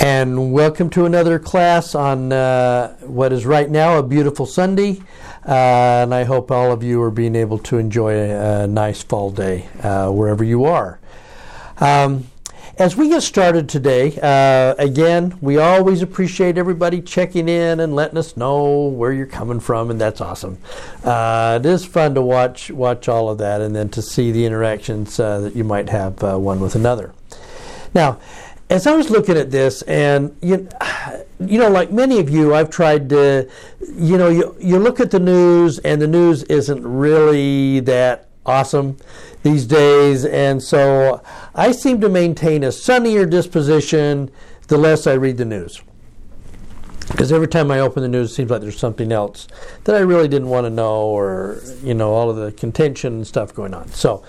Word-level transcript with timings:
And 0.00 0.52
welcome 0.52 0.90
to 0.90 1.06
another 1.06 1.40
class 1.40 1.96
on 1.96 2.32
uh, 2.32 2.94
what 2.98 3.32
is 3.32 3.44
right 3.44 3.68
now 3.68 3.98
a 3.98 4.02
beautiful 4.02 4.46
Sunday. 4.46 5.02
Uh, 5.44 6.04
and 6.04 6.14
I 6.14 6.22
hope 6.22 6.52
all 6.52 6.70
of 6.70 6.84
you 6.84 7.02
are 7.02 7.10
being 7.10 7.34
able 7.34 7.58
to 7.58 7.78
enjoy 7.78 8.12
a, 8.12 8.62
a 8.62 8.66
nice 8.68 9.02
fall 9.02 9.32
day 9.32 9.68
uh, 9.82 10.08
wherever 10.10 10.44
you 10.44 10.66
are. 10.66 11.00
Um, 11.78 12.28
as 12.78 12.94
we 12.94 13.08
get 13.08 13.24
started 13.24 13.68
today, 13.68 14.16
uh, 14.22 14.76
again, 14.78 15.36
we 15.40 15.58
always 15.58 16.00
appreciate 16.00 16.58
everybody 16.58 17.02
checking 17.02 17.48
in 17.48 17.80
and 17.80 17.96
letting 17.96 18.18
us 18.18 18.36
know 18.36 18.86
where 18.86 19.12
you're 19.12 19.26
coming 19.26 19.58
from, 19.58 19.90
and 19.90 20.00
that's 20.00 20.20
awesome. 20.20 20.58
Uh, 21.02 21.58
it 21.60 21.66
is 21.66 21.84
fun 21.84 22.14
to 22.14 22.22
watch 22.22 22.70
watch 22.70 23.08
all 23.08 23.28
of 23.30 23.38
that, 23.38 23.60
and 23.60 23.74
then 23.74 23.88
to 23.88 24.00
see 24.00 24.30
the 24.30 24.46
interactions 24.46 25.18
uh, 25.18 25.40
that 25.40 25.56
you 25.56 25.64
might 25.64 25.88
have 25.88 26.22
one 26.22 26.60
with 26.60 26.76
another. 26.76 27.12
Now, 27.94 28.20
as 28.70 28.86
I 28.86 28.94
was 28.94 29.10
looking 29.10 29.36
at 29.36 29.50
this, 29.50 29.82
and 29.82 30.36
you, 30.42 30.68
you 31.40 31.58
know, 31.58 31.70
like 31.70 31.90
many 31.90 32.18
of 32.18 32.28
you, 32.28 32.54
I've 32.54 32.70
tried 32.70 33.08
to, 33.10 33.48
you 33.94 34.18
know, 34.18 34.28
you 34.28 34.56
you 34.60 34.78
look 34.78 35.00
at 35.00 35.10
the 35.10 35.20
news, 35.20 35.78
and 35.80 36.00
the 36.00 36.08
news 36.08 36.42
isn't 36.44 36.86
really 36.86 37.80
that 37.80 38.28
awesome 38.44 38.96
these 39.42 39.66
days. 39.66 40.24
And 40.24 40.62
so 40.62 41.22
I 41.54 41.72
seem 41.72 42.00
to 42.00 42.08
maintain 42.08 42.64
a 42.64 42.72
sunnier 42.72 43.26
disposition 43.26 44.30
the 44.68 44.78
less 44.78 45.06
I 45.06 45.12
read 45.12 45.36
the 45.36 45.44
news. 45.44 45.82
Because 47.08 47.32
every 47.32 47.48
time 47.48 47.70
I 47.70 47.80
open 47.80 48.02
the 48.02 48.08
news, 48.08 48.32
it 48.32 48.34
seems 48.34 48.50
like 48.50 48.60
there's 48.60 48.78
something 48.78 49.12
else 49.12 49.48
that 49.84 49.94
I 49.94 50.00
really 50.00 50.28
didn't 50.28 50.48
want 50.48 50.66
to 50.66 50.70
know, 50.70 51.06
or 51.06 51.62
you 51.82 51.94
know, 51.94 52.12
all 52.12 52.28
of 52.28 52.36
the 52.36 52.52
contention 52.52 53.14
and 53.14 53.26
stuff 53.26 53.54
going 53.54 53.72
on. 53.72 53.88
So, 53.88 54.22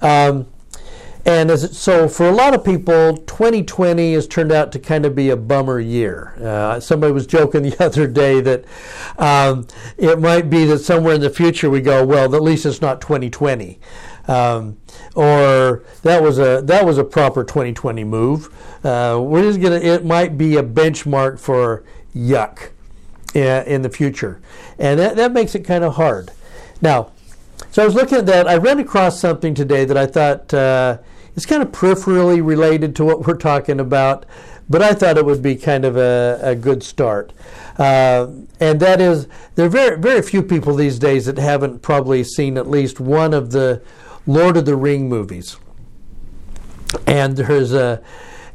um, 0.00 0.46
and 1.26 1.50
as 1.50 1.76
so 1.76 2.08
for 2.08 2.28
a 2.28 2.32
lot 2.32 2.54
of 2.54 2.64
people, 2.64 3.16
2020 3.16 4.14
has 4.14 4.26
turned 4.26 4.52
out 4.52 4.72
to 4.72 4.78
kind 4.78 5.04
of 5.04 5.14
be 5.14 5.30
a 5.30 5.36
bummer 5.36 5.78
year. 5.78 6.34
Uh, 6.40 6.80
somebody 6.80 7.12
was 7.12 7.26
joking 7.26 7.62
the 7.70 7.84
other 7.84 8.06
day 8.06 8.40
that 8.40 8.64
um, 9.18 9.66
it 9.98 10.18
might 10.18 10.48
be 10.48 10.64
that 10.66 10.78
somewhere 10.78 11.14
in 11.14 11.20
the 11.20 11.30
future 11.30 11.68
we 11.68 11.80
go, 11.80 12.04
well, 12.04 12.34
at 12.34 12.42
least 12.42 12.66
it's 12.66 12.80
not 12.80 13.00
2020. 13.00 13.78
Um, 14.28 14.78
or 15.14 15.82
that 16.02 16.22
was 16.22 16.38
a 16.38 16.62
that 16.64 16.84
was 16.84 16.98
a 16.98 17.04
proper 17.04 17.42
2020 17.42 18.04
move. 18.04 18.48
Uh, 18.84 19.20
we're 19.20 19.42
just 19.42 19.60
gonna. 19.60 19.76
It 19.76 20.04
might 20.04 20.38
be 20.38 20.56
a 20.56 20.62
benchmark 20.62 21.40
for 21.40 21.84
yuck 22.14 22.70
in, 23.34 23.64
in 23.66 23.82
the 23.82 23.90
future, 23.90 24.40
and 24.78 25.00
that, 25.00 25.16
that 25.16 25.32
makes 25.32 25.54
it 25.54 25.60
kind 25.60 25.82
of 25.82 25.96
hard. 25.96 26.30
Now, 26.80 27.10
so 27.70 27.82
I 27.82 27.84
was 27.86 27.94
looking 27.94 28.18
at 28.18 28.26
that. 28.26 28.46
I 28.46 28.56
ran 28.56 28.78
across 28.78 29.18
something 29.18 29.54
today 29.54 29.84
that 29.84 29.96
I 29.96 30.06
thought 30.06 30.52
uh, 30.54 30.98
is 31.34 31.46
kind 31.46 31.62
of 31.62 31.70
peripherally 31.70 32.44
related 32.44 32.94
to 32.96 33.04
what 33.04 33.26
we're 33.26 33.36
talking 33.36 33.80
about, 33.80 34.26
but 34.68 34.82
I 34.82 34.92
thought 34.92 35.18
it 35.18 35.24
would 35.24 35.42
be 35.42 35.56
kind 35.56 35.84
of 35.84 35.96
a, 35.96 36.38
a 36.42 36.54
good 36.54 36.82
start. 36.82 37.32
Uh, 37.78 38.28
and 38.60 38.78
that 38.80 39.00
is, 39.00 39.26
there 39.54 39.66
are 39.66 39.70
very, 39.70 39.98
very 39.98 40.22
few 40.22 40.42
people 40.42 40.74
these 40.74 40.98
days 40.98 41.26
that 41.26 41.38
haven't 41.38 41.80
probably 41.80 42.22
seen 42.24 42.58
at 42.58 42.68
least 42.68 43.00
one 43.00 43.32
of 43.32 43.52
the 43.52 43.82
Lord 44.26 44.56
of 44.56 44.66
the 44.66 44.76
Ring 44.76 45.08
movies. 45.08 45.56
And 47.06 47.36
there's 47.36 47.72
a 47.72 48.02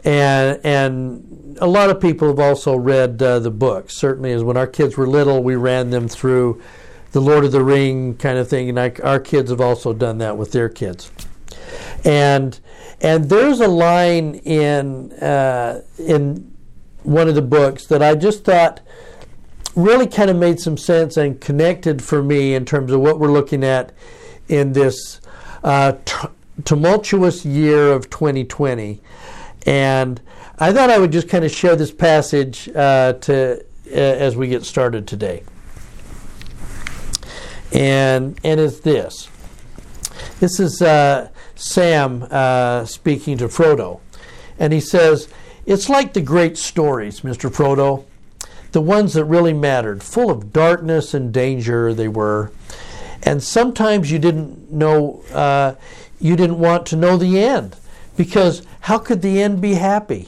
and 0.04 0.60
and 0.64 1.58
a 1.60 1.68
lot 1.68 1.90
of 1.90 2.00
people 2.00 2.28
have 2.28 2.40
also 2.40 2.76
read 2.76 3.22
uh, 3.22 3.40
the 3.40 3.50
books. 3.50 3.96
Certainly, 3.96 4.34
as 4.34 4.44
when 4.44 4.56
our 4.56 4.68
kids 4.68 4.96
were 4.96 5.08
little, 5.08 5.42
we 5.42 5.56
ran 5.56 5.90
them 5.90 6.08
through 6.08 6.62
the 7.12 7.22
Lord 7.22 7.44
of 7.44 7.52
the 7.52 7.64
Ring 7.64 8.16
kind 8.16 8.38
of 8.38 8.48
thing, 8.48 8.70
and 8.70 8.80
I, 8.80 8.92
our 9.04 9.20
kids 9.20 9.50
have 9.50 9.62
also 9.62 9.94
done 9.94 10.20
that 10.20 10.38
with 10.38 10.52
their 10.52 10.70
kids. 10.70 11.12
And 12.04 12.60
and 13.02 13.26
there's 13.26 13.60
a 13.60 13.68
line 13.68 14.36
in 14.36 15.12
uh, 15.14 15.82
in 15.98 16.52
one 17.04 17.28
of 17.28 17.36
the 17.36 17.42
books 17.42 17.86
that 17.88 18.02
I 18.02 18.16
just 18.16 18.44
thought 18.46 18.82
really 19.76 20.08
kind 20.08 20.30
of 20.30 20.38
made 20.38 20.60
some 20.60 20.78
sense 20.78 21.18
and 21.18 21.40
connected 21.40 22.02
for 22.02 22.24
me 22.24 22.56
in 22.56 22.66
terms 22.66 22.92
of 22.92 23.02
what 23.02 23.20
we're 23.20 23.32
looking 23.32 23.64
at 23.64 23.92
in 24.48 24.74
this 24.74 25.20
uh, 25.64 25.94
t- 26.06 26.28
tumultuous 26.64 27.46
year 27.46 27.92
of 27.92 28.10
2020. 28.10 29.02
And 29.66 30.22
I 30.58 30.72
thought 30.72 30.90
I 30.90 30.98
would 30.98 31.12
just 31.12 31.28
kind 31.28 31.44
of 31.44 31.52
share 31.52 31.76
this 31.76 31.92
passage 31.92 32.70
uh, 32.70 33.14
to 33.14 33.66
uh, 33.88 33.96
as 33.96 34.36
we 34.36 34.48
get 34.48 34.64
started 34.64 35.08
today. 35.08 35.44
And 37.74 38.40
and 38.44 38.60
it's 38.60 38.80
this. 38.80 39.30
This 40.40 40.60
is 40.60 40.82
uh, 40.82 41.30
Sam 41.56 42.28
uh, 42.30 42.86
speaking 42.86 43.38
to 43.38 43.48
Frodo, 43.48 44.02
and 44.60 44.74
he 44.74 44.80
says, 44.80 45.28
"It's 45.66 45.90
like 45.90 46.14
the 46.14 46.22
great 46.22 46.58
stories, 46.58 47.24
Mister 47.24 47.50
Frodo, 47.50 48.06
the 48.72 48.82
ones 48.82 49.14
that 49.14 49.26
really 49.26 49.54
mattered, 49.54 50.04
full 50.04 50.30
of 50.30 50.52
darkness 50.52 51.14
and 51.14 51.34
danger 51.34 51.94
they 51.94 52.08
were." 52.08 52.52
And 53.24 53.42
sometimes 53.42 54.12
you 54.12 54.20
didn't 54.20 54.72
know, 54.72 55.24
uh, 55.34 55.76
you 56.20 56.36
didn't 56.36 56.60
want 56.60 56.86
to 56.88 56.96
know 56.96 57.18
the 57.18 57.40
end 57.40 57.76
because 58.16 58.62
how 58.82 59.00
could 59.00 59.24
the 59.24 59.42
end 59.42 59.62
be 59.62 59.74
happy? 59.74 60.28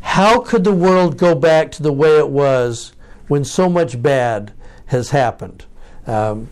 How 0.00 0.40
could 0.40 0.64
the 0.64 0.74
world 0.74 1.16
go 1.16 1.34
back 1.34 1.70
to 1.72 1.82
the 1.82 1.92
way 1.92 2.18
it 2.18 2.28
was 2.28 2.92
when 3.28 3.44
so 3.44 3.68
much 3.68 4.02
bad 4.02 4.52
has 4.86 5.10
happened? 5.10 5.64
Um, 6.06 6.48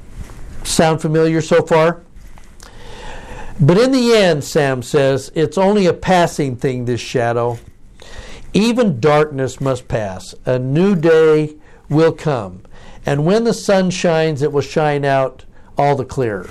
sound 0.63 1.03
familiar 1.03 1.41
so 1.41 1.67
far? 1.67 2.03
But 3.61 3.77
in 3.77 3.93
the 3.93 4.15
end, 4.15 4.43
Sam 4.43 4.83
says, 4.83 5.31
it's 5.35 5.59
only 5.59 5.87
a 5.87 5.93
passing 5.93 6.57
thing, 6.57 6.87
this 6.87 7.01
shadow. 7.01 7.59
Even 8.55 9.01
darkness 9.01 9.61
must 9.61 9.87
pass. 9.87 10.35
A 10.47 10.59
new 10.59 10.97
day 10.97 11.57
will 11.91 12.13
come. 12.13 12.63
And 13.05 13.27
when 13.27 13.45
the 13.45 13.53
sun 13.53 13.91
shines, 13.91 14.41
it 14.41 14.53
will 14.53 14.63
shine 14.63 15.05
out 15.05 15.45
all 15.77 15.95
the 15.95 16.05
clearer. 16.05 16.49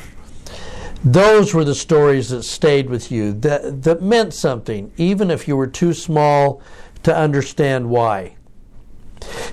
Those 1.03 1.53
were 1.53 1.63
the 1.63 1.75
stories 1.75 2.29
that 2.29 2.43
stayed 2.43 2.89
with 2.89 3.11
you, 3.11 3.33
that, 3.39 3.83
that 3.83 4.01
meant 4.01 4.33
something, 4.33 4.91
even 4.97 5.31
if 5.31 5.47
you 5.47 5.55
were 5.55 5.67
too 5.67 5.93
small 5.93 6.61
to 7.03 7.15
understand 7.15 7.89
why. 7.89 8.35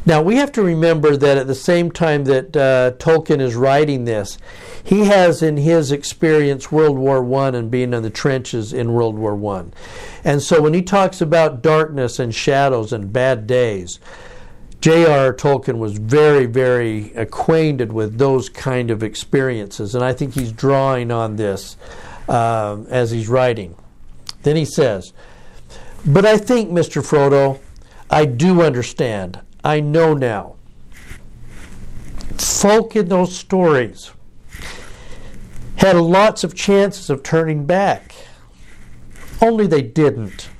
Now, 0.07 0.23
we 0.23 0.37
have 0.37 0.53
to 0.53 0.63
remember 0.63 1.17
that 1.17 1.37
at 1.37 1.49
the 1.49 1.55
same 1.57 1.91
time 1.91 2.25
that 2.25 2.57
uh, 2.57 2.93
Tolkien 2.93 3.41
is 3.41 3.57
writing 3.57 4.05
this, 4.05 4.39
he 4.85 5.07
has 5.07 5.43
in 5.43 5.57
his 5.57 5.91
experience 5.91 6.71
World 6.71 6.97
War 6.97 7.35
I 7.41 7.49
and 7.49 7.73
being 7.73 7.93
in 7.93 8.05
the 8.05 8.11
trenches 8.11 8.73
in 8.73 8.93
World 8.93 9.17
War 9.17 9.35
I. 9.57 9.65
And 10.23 10.41
so 10.41 10.63
when 10.63 10.75
he 10.75 10.83
talks 10.83 11.21
about 11.21 11.61
darkness 11.61 12.21
and 12.21 12.33
shadows 12.33 12.93
and 12.93 13.13
bad 13.13 13.49
days, 13.49 13.99
J.R.R. 14.81 15.35
Tolkien 15.35 15.79
was 15.79 15.99
very, 15.99 16.47
very 16.47 17.13
acquainted 17.15 17.93
with 17.93 18.19
those 18.19 18.49
kind 18.49 18.93
of 18.93 19.03
experiences, 19.03 19.97
and 19.97 20.05
I 20.05 20.13
think 20.13 20.35
he's 20.35 20.53
drawing 20.53 21.11
on 21.11 21.35
this 21.35 21.77
uh, 22.29 22.77
as 22.89 23.11
he's 23.11 23.29
writing. 23.29 23.75
Then 24.45 24.55
he 24.55 24.65
says, 24.65 25.13
But 26.05 26.25
I 26.25 26.37
think, 26.37 26.71
Mr. 26.71 27.03
Frodo, 27.03 27.59
I 28.09 28.27
do 28.27 28.63
understand. 28.63 29.41
I 29.67 29.81
know 29.81 30.15
now. 30.15 30.55
Folk 32.39 32.95
in 32.95 33.09
those 33.09 33.37
stories 33.37 34.13
had 35.79 35.97
lots 35.97 36.45
of 36.45 36.55
chances 36.55 37.11
of 37.11 37.25
turning 37.25 37.67
back, 37.67 38.15
only 39.43 39.67
they 39.67 39.83
didn't. 39.83 40.51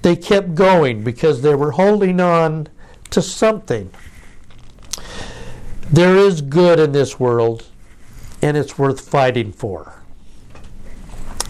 They 0.00 0.16
kept 0.16 0.54
going 0.54 1.04
because 1.04 1.42
they 1.42 1.54
were 1.54 1.72
holding 1.72 2.20
on 2.20 2.68
to 3.10 3.20
something. 3.20 3.90
There 5.90 6.16
is 6.16 6.40
good 6.40 6.80
in 6.80 6.92
this 6.92 7.20
world, 7.20 7.66
and 8.40 8.56
it's 8.56 8.78
worth 8.78 9.06
fighting 9.06 9.52
for. 9.52 10.02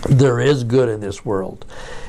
There 0.08 0.40
is 0.40 0.64
good 0.64 0.88
in 0.88 0.98
this 0.98 1.24
world, 1.24 1.64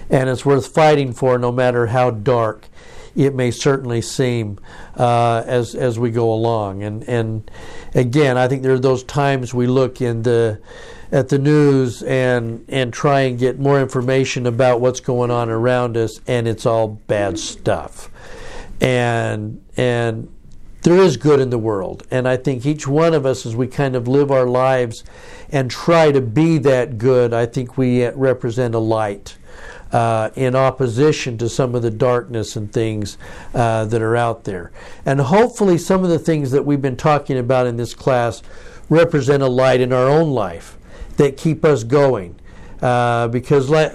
and 0.10 0.32
it's 0.32 0.44
worth 0.44 0.66
fighting 0.66 1.14
for 1.14 1.38
no 1.38 1.52
matter 1.52 1.86
how 1.88 2.10
dark 2.10 2.70
it 3.16 3.36
may 3.36 3.52
certainly 3.52 4.02
seem 4.02 4.60
uh, 4.98 5.44
as 5.46 5.76
as 5.76 6.00
we 6.00 6.12
go 6.12 6.34
along. 6.34 6.84
And 6.84 7.04
and 7.04 7.50
again, 7.94 8.38
I 8.38 8.48
think 8.48 8.64
there 8.64 8.74
are 8.74 8.80
those 8.80 9.04
times 9.04 9.54
we 9.54 9.68
look 9.68 10.02
in 10.02 10.24
the 10.24 10.60
at 11.12 11.30
the 11.30 11.40
news 11.40 12.02
and 12.04 12.66
and 12.68 12.92
try 12.92 13.22
and 13.22 13.38
get 13.38 13.60
more 13.60 13.80
information 13.80 14.46
about 14.48 14.82
what's 14.82 15.00
going 15.00 15.32
on 15.32 15.50
around 15.50 15.98
us, 15.98 16.20
and 16.28 16.48
it's 16.48 16.66
all 16.66 16.88
bad 16.88 17.38
stuff 17.40 18.10
and 18.84 19.64
and 19.78 20.30
there 20.82 20.98
is 20.98 21.16
good 21.16 21.40
in 21.40 21.50
the 21.50 21.58
world 21.58 22.06
and 22.12 22.28
i 22.28 22.36
think 22.36 22.66
each 22.66 22.86
one 22.86 23.14
of 23.14 23.26
us 23.26 23.46
as 23.46 23.56
we 23.56 23.66
kind 23.66 23.96
of 23.96 24.08
live 24.08 24.30
our 24.30 24.46
lives 24.46 25.04
and 25.52 25.72
try 25.72 26.12
to 26.12 26.20
be 26.20 26.58
that 26.58 26.98
good 26.98 27.34
i 27.34 27.46
think 27.46 27.78
we 27.78 28.06
represent 28.10 28.76
a 28.76 28.80
light 28.80 29.38
uh, 29.94 30.30
in 30.36 30.56
opposition 30.56 31.38
to 31.38 31.48
some 31.48 31.76
of 31.76 31.82
the 31.82 31.92
darkness 31.92 32.56
and 32.56 32.74
things 32.74 33.18
uh, 33.54 33.86
that 33.86 34.02
are 34.02 34.16
out 34.16 34.44
there 34.44 34.72
and 35.06 35.22
hopefully 35.22 35.78
some 35.78 36.04
of 36.04 36.10
the 36.10 36.20
things 36.20 36.52
that 36.52 36.66
we've 36.66 36.82
been 36.82 36.98
talking 36.98 37.38
about 37.38 37.66
in 37.66 37.78
this 37.78 37.94
class 37.94 38.42
represent 38.90 39.42
a 39.42 39.48
light 39.48 39.80
in 39.80 39.94
our 39.94 40.10
own 40.10 40.32
life 40.32 40.78
that 41.18 41.38
keep 41.38 41.64
us 41.64 41.84
going 41.84 42.36
uh, 42.82 43.28
because 43.30 43.70
like, 43.70 43.94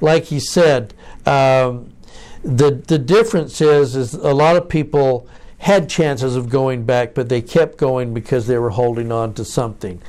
like 0.00 0.24
he 0.24 0.40
said 0.40 0.94
um, 1.26 1.92
the 2.42 2.70
the 2.86 2.98
difference 2.98 3.60
is 3.60 3.94
is 3.94 4.14
a 4.14 4.32
lot 4.32 4.56
of 4.56 4.68
people 4.68 5.28
had 5.60 5.90
chances 5.90 6.36
of 6.36 6.48
going 6.48 6.84
back, 6.84 7.14
but 7.14 7.28
they 7.28 7.42
kept 7.42 7.76
going 7.76 8.14
because 8.14 8.46
they 8.46 8.56
were 8.56 8.70
holding 8.70 9.12
on 9.12 9.34
to 9.34 9.44
something. 9.44 10.00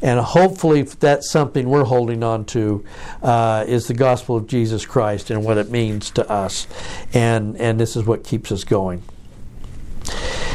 And 0.00 0.20
hopefully, 0.20 0.82
that's 0.82 1.30
something 1.30 1.68
we're 1.68 1.84
holding 1.84 2.22
on 2.22 2.44
to 2.46 2.84
uh, 3.22 3.64
is 3.66 3.88
the 3.88 3.94
gospel 3.94 4.36
of 4.36 4.46
Jesus 4.46 4.86
Christ 4.86 5.30
and 5.30 5.44
what 5.44 5.58
it 5.58 5.70
means 5.70 6.10
to 6.12 6.30
us. 6.30 6.66
And, 7.12 7.56
and 7.56 7.80
this 7.80 7.96
is 7.96 8.04
what 8.04 8.24
keeps 8.24 8.52
us 8.52 8.64
going. 8.64 9.02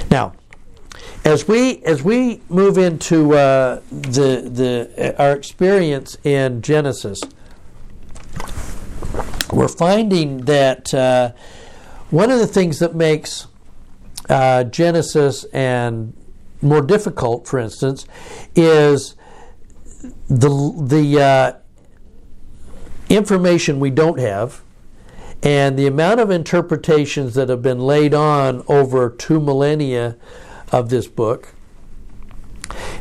Now, 0.10 0.34
as 1.26 1.48
we 1.48 1.82
as 1.84 2.04
we 2.04 2.42
move 2.50 2.78
into 2.78 3.34
uh, 3.34 3.82
the 3.90 4.42
the 4.42 5.16
our 5.18 5.32
experience 5.32 6.18
in 6.24 6.62
Genesis, 6.62 7.22
we're 9.52 9.68
finding 9.68 10.40
that 10.46 10.94
uh, 10.94 11.32
one 12.10 12.30
of 12.30 12.40
the 12.40 12.48
things 12.48 12.80
that 12.80 12.94
makes 12.94 13.48
uh, 14.30 14.66
Genesis 14.66 15.46
and 15.46 16.14
more 16.62 16.82
difficult, 16.82 17.48
for 17.48 17.60
instance, 17.60 18.06
is 18.56 19.16
the 20.30 20.50
the 20.82 21.22
uh, 21.22 21.54
information 23.10 23.80
we 23.80 23.90
don't 23.90 24.20
have 24.20 24.62
and 25.42 25.78
the 25.78 25.88
amount 25.88 26.20
of 26.20 26.30
interpretations 26.30 27.34
that 27.36 27.50
have 27.50 27.62
been 27.62 27.80
laid 27.80 28.14
on 28.14 28.64
over 28.68 29.10
two 29.10 29.40
millennia 29.40 30.16
of 30.72 30.90
this 30.90 31.08
book 31.08 31.54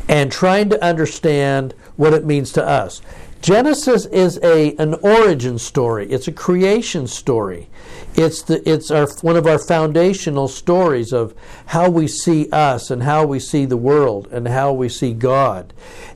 and 0.09 0.31
trying 0.31 0.69
to 0.69 0.85
understand 0.85 1.73
what 1.97 2.13
it 2.13 2.25
means 2.25 2.53
to 2.53 2.67
us. 2.67 3.01
Genesis 3.43 4.07
is 4.07 4.39
a 4.45 4.77
an 4.77 4.95
origin 5.03 5.59
story. 5.59 6.09
It's 6.09 6.29
a 6.29 6.33
creation 6.33 7.09
story. 7.09 7.69
It's 8.15 8.41
the 8.43 8.67
it's 8.69 8.93
our 8.93 9.09
one 9.23 9.37
of 9.37 9.49
our 9.49 9.59
foundational 9.59 10.47
stories 10.47 11.13
of 11.13 11.35
how 11.67 11.91
we 11.91 12.07
see 12.07 12.49
us 12.51 12.89
and 12.89 13.03
how 13.03 13.27
we 13.27 13.41
see 13.41 13.65
the 13.65 13.77
world 13.77 14.29
and 14.31 14.47
how 14.47 14.73
we 14.73 14.89
see 14.89 15.13
God. 15.13 15.73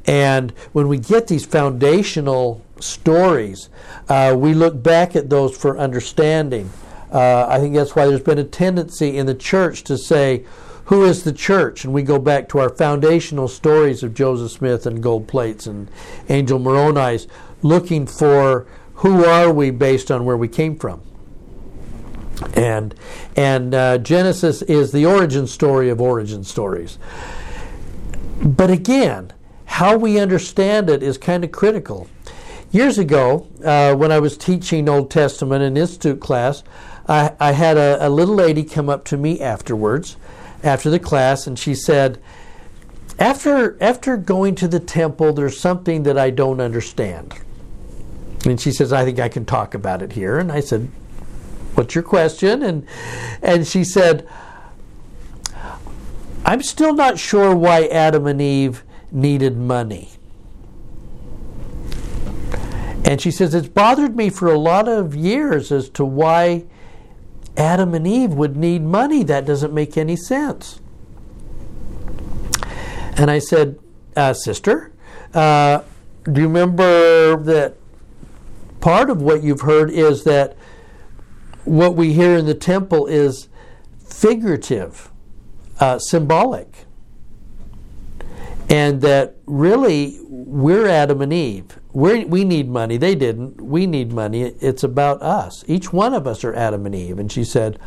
And 0.07 0.53
when 0.73 0.87
we 0.87 0.99
get 0.99 1.27
these 1.27 1.45
foundational 1.45 2.63
stories, 2.79 3.71
uh, 4.09 4.37
we 4.39 4.55
look 4.55 4.81
back 4.81 5.17
at 5.17 5.29
those 5.29 5.57
for 5.57 5.77
understanding. 5.77 6.71
Uh, 7.11 7.47
I 7.49 7.59
think 7.59 7.75
that's 7.75 7.97
why 7.97 8.07
there's 8.07 8.21
been 8.21 8.39
a 8.39 8.45
tendency 8.45 9.19
in 9.19 9.27
the 9.27 9.35
church 9.35 9.83
to 9.85 9.99
say, 9.99 10.45
who 10.87 11.05
is 11.05 11.25
the 11.25 11.33
church? 11.33 11.85
And 11.85 11.93
we 11.93 12.03
go 12.03 12.19
back 12.19 12.49
to 12.51 12.59
our 12.59 12.69
foundational 12.69 13.49
stories 13.49 14.03
of 14.03 14.15
Joseph 14.15 14.53
Smith 14.53 14.87
and 14.87 15.03
gold 15.03 15.27
plates 15.29 15.67
and 15.67 15.91
Angel 16.29 16.59
Moroni's, 16.59 17.27
looking 17.63 18.07
for 18.07 18.67
who 18.95 19.25
are 19.25 19.53
we 19.53 19.71
based 19.71 20.11
on 20.11 20.25
where 20.25 20.37
we 20.37 20.49
came 20.49 20.77
from. 20.77 21.03
And 22.55 22.95
and 23.35 23.75
uh, 23.75 23.99
Genesis 23.99 24.63
is 24.63 24.93
the 24.93 25.07
origin 25.07 25.47
story 25.47 25.89
of 25.89 26.01
origin 26.01 26.45
stories. 26.45 26.99
But 28.43 28.71
again, 28.71 29.33
how 29.65 29.97
we 29.97 30.21
understand 30.21 30.89
it 30.89 31.03
is 31.03 31.19
kind 31.19 31.43
of 31.43 31.51
critical. 31.51 32.09
Years 32.71 32.99
ago, 32.99 33.49
uh, 33.65 33.95
when 33.95 34.13
I 34.13 34.21
was 34.21 34.37
teaching 34.37 34.89
Old 34.89 35.11
Testament 35.11 35.63
in 35.63 35.77
Institute 35.77 36.21
class, 36.21 36.63
I, 37.09 37.33
I 37.41 37.53
had 37.53 37.77
a, 37.77 38.07
a 38.07 38.11
little 38.11 38.35
lady 38.35 38.65
come 38.65 38.89
up 38.89 39.05
to 39.07 39.17
me 39.17 39.41
afterwards 39.41 40.17
after 40.63 40.91
the 40.91 40.99
class, 40.99 41.47
and 41.47 41.59
she 41.59 41.75
said, 41.75 42.21
after, 43.19 43.83
after 43.83 44.17
going 44.17 44.55
to 44.57 44.69
the 44.69 44.81
temple, 44.81 45.33
there's 45.33 45.59
something 45.59 46.03
that 46.03 46.19
I 46.19 46.31
don't 46.31 46.61
understand. 46.61 47.35
And 48.45 48.61
she 48.61 48.71
says, 48.71 48.93
I 48.93 49.05
think 49.05 49.19
I 49.19 49.29
can 49.29 49.45
talk 49.45 49.75
about 49.75 50.03
it 50.03 50.13
here. 50.13 50.39
And 50.39 50.53
I 50.53 50.61
said, 50.61 50.91
What's 51.75 51.95
your 51.95 52.05
question? 52.05 52.63
And, 52.63 52.87
and 53.43 53.67
she 53.67 53.85
said, 53.85 54.27
I'm 56.45 56.63
still 56.63 56.95
not 56.95 57.19
sure 57.19 57.55
why 57.55 57.87
Adam 57.87 58.27
and 58.27 58.41
Eve 58.41 58.83
needed 59.11 59.59
money. 59.59 60.13
And 63.05 63.21
she 63.21 63.31
says, 63.31 63.55
It's 63.55 63.69
bothered 63.69 64.17
me 64.17 64.31
for 64.31 64.51
a 64.51 64.59
lot 64.59 64.89
of 64.89 65.15
years 65.15 65.71
as 65.71 65.89
to 65.91 66.05
why 66.05 66.65
Adam 67.57 67.95
and 67.95 68.07
Eve 68.07 68.35
would 68.35 68.57
need 68.57 68.83
money. 68.83 69.23
That 69.23 69.45
doesn't 69.47 69.73
make 69.73 69.97
any 69.97 70.17
sense. 70.17 70.81
And 73.17 73.31
I 73.31 73.39
said, 73.39 73.79
uh, 74.15 74.35
Sister, 74.35 74.93
uh, 75.33 75.83
do 76.31 76.41
you 76.41 76.49
remember 76.49 77.37
that 77.43 77.77
part 78.81 79.09
of 79.09 79.23
what 79.23 79.43
you've 79.43 79.63
heard 79.63 79.91
is 79.91 80.25
that 80.25 80.57
what 81.65 81.97
we 81.97 82.13
hear 82.13 82.37
in 82.37 82.47
the 82.47 82.55
temple 82.55 83.07
is 83.07 83.49
figurative, 84.05 85.11
uh, 85.81 85.99
symbolic? 85.99 86.85
And 88.69 89.01
that 89.01 89.37
really 89.47 90.19
we're 90.29 90.89
Adam 90.89 91.23
and 91.23 91.33
Eve. 91.33 91.79
We 91.97 92.27
we 92.27 92.45
need 92.45 92.69
money. 92.69 92.99
They 92.99 93.15
didn't. 93.15 93.59
We 93.59 93.87
need 93.87 94.13
money. 94.13 94.43
It's 94.61 94.85
about 94.85 95.23
us. 95.23 95.65
Each 95.67 95.95
one 95.95 96.13
of 96.13 96.27
us 96.27 96.45
are 96.45 96.55
Adam 96.55 96.85
and 96.85 96.95
Eve. 96.95 97.19
And 97.19 97.33
she 97.33 97.43
said, 97.43 97.79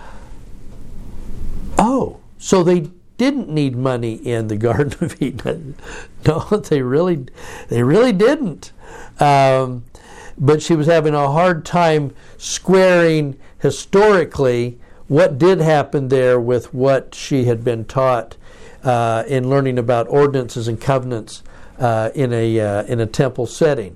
Oh, 1.78 2.20
so 2.40 2.64
they 2.64 2.90
didn't 3.20 3.50
need 3.50 3.76
money 3.76 4.14
in 4.16 4.48
the 4.48 4.58
Garden 4.68 4.96
of 5.00 5.22
Eden. 5.22 5.76
no, 6.26 6.40
they 6.40 6.82
really, 6.82 7.28
they 7.68 7.84
really 7.84 8.12
didn't. 8.12 8.72
Um, 9.20 9.84
but 10.40 10.64
she 10.64 10.76
was 10.76 10.88
having 10.88 11.14
a 11.14 11.32
hard 11.32 11.64
time 11.64 12.16
squaring 12.36 13.38
historically 13.60 14.80
what 15.08 15.38
did 15.38 15.60
happen 15.60 16.08
there 16.08 16.40
with 16.40 16.74
what 16.74 17.14
she 17.14 17.46
had 17.46 17.64
been 17.64 17.86
taught 17.86 18.38
uh, 18.84 19.24
in 19.28 19.52
learning 19.52 19.78
about 19.78 20.08
ordinances 20.10 20.68
and 20.68 20.82
covenants 20.82 21.44
uh, 21.80 22.12
in 22.14 22.34
a 22.34 22.60
uh, 22.60 22.84
in 22.84 23.00
a 23.00 23.06
temple 23.06 23.46
setting, 23.46 23.96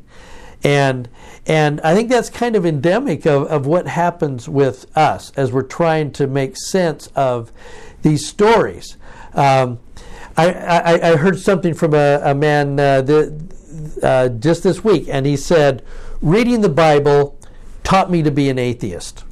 and 0.64 1.10
and 1.46 1.82
I 1.82 1.94
think 1.94 2.10
that's 2.10 2.30
kind 2.30 2.56
of 2.56 2.66
endemic 2.66 3.26
of, 3.26 3.48
of 3.48 3.66
what 3.66 3.88
happens 3.88 4.48
with 4.48 4.86
us 4.98 5.32
as 5.36 5.52
we're 5.52 5.64
trying 5.64 6.12
to 6.14 6.28
make 6.28 6.56
sense 6.58 7.08
of 7.16 7.52
these 8.02 8.26
stories. 8.26 8.98
Um, 9.34 9.80
I, 10.38 10.54
I, 10.54 11.12
I, 11.12 11.16
heard 11.18 11.40
something 11.40 11.74
from 11.74 11.94
a, 11.94 12.20
a 12.24 12.34
man 12.34 12.80
uh, 12.80 13.02
the, 13.02 13.40
uh, 14.02 14.30
just 14.30 14.64
this 14.64 14.84
week, 14.84 15.08
and 15.10 15.26
he 15.26 15.38
said, 15.38 15.84
"Reading 16.22 16.62
the 16.62 16.70
Bible 16.70 17.38
taught 17.84 18.10
me 18.10 18.24
to 18.24 18.32
be 18.32 18.50
an 18.50 18.58
atheist." 18.58 19.24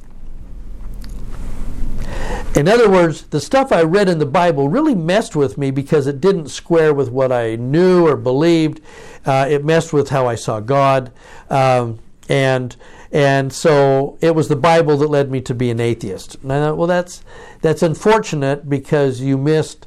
In 2.54 2.68
other 2.68 2.90
words, 2.90 3.22
the 3.22 3.40
stuff 3.40 3.72
I 3.72 3.82
read 3.82 4.10
in 4.10 4.18
the 4.18 4.26
Bible 4.26 4.68
really 4.68 4.94
messed 4.94 5.34
with 5.34 5.56
me 5.56 5.70
because 5.70 6.06
it 6.06 6.20
didn't 6.20 6.48
square 6.48 6.92
with 6.92 7.10
what 7.10 7.32
I 7.32 7.56
knew 7.56 8.06
or 8.06 8.14
believed. 8.14 8.82
Uh, 9.24 9.46
it 9.48 9.64
messed 9.64 9.94
with 9.94 10.10
how 10.10 10.26
I 10.26 10.34
saw 10.34 10.60
God, 10.60 11.12
um, 11.48 11.98
and 12.28 12.76
and 13.10 13.52
so 13.54 14.18
it 14.20 14.34
was 14.34 14.48
the 14.48 14.56
Bible 14.56 14.98
that 14.98 15.08
led 15.08 15.30
me 15.30 15.40
to 15.40 15.54
be 15.54 15.70
an 15.70 15.80
atheist. 15.80 16.36
And 16.42 16.52
I 16.52 16.58
thought, 16.58 16.76
well, 16.76 16.86
that's 16.86 17.24
that's 17.62 17.82
unfortunate 17.82 18.68
because 18.68 19.22
you 19.22 19.38
missed 19.38 19.86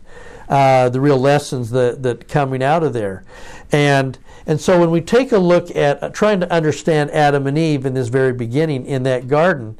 uh, 0.49 0.89
the 0.89 0.99
real 0.99 1.19
lessons 1.19 1.69
that 1.69 2.01
that 2.01 2.27
coming 2.27 2.63
out 2.63 2.81
of 2.81 2.93
there, 2.93 3.23
and 3.71 4.17
and 4.47 4.59
so 4.59 4.79
when 4.79 4.89
we 4.89 5.01
take 5.01 5.31
a 5.31 5.37
look 5.37 5.75
at 5.75 6.01
uh, 6.01 6.09
trying 6.09 6.39
to 6.39 6.51
understand 6.51 7.11
Adam 7.11 7.45
and 7.45 7.59
Eve 7.59 7.85
in 7.85 7.93
this 7.93 8.07
very 8.07 8.33
beginning 8.33 8.87
in 8.87 9.03
that 9.03 9.27
garden. 9.27 9.77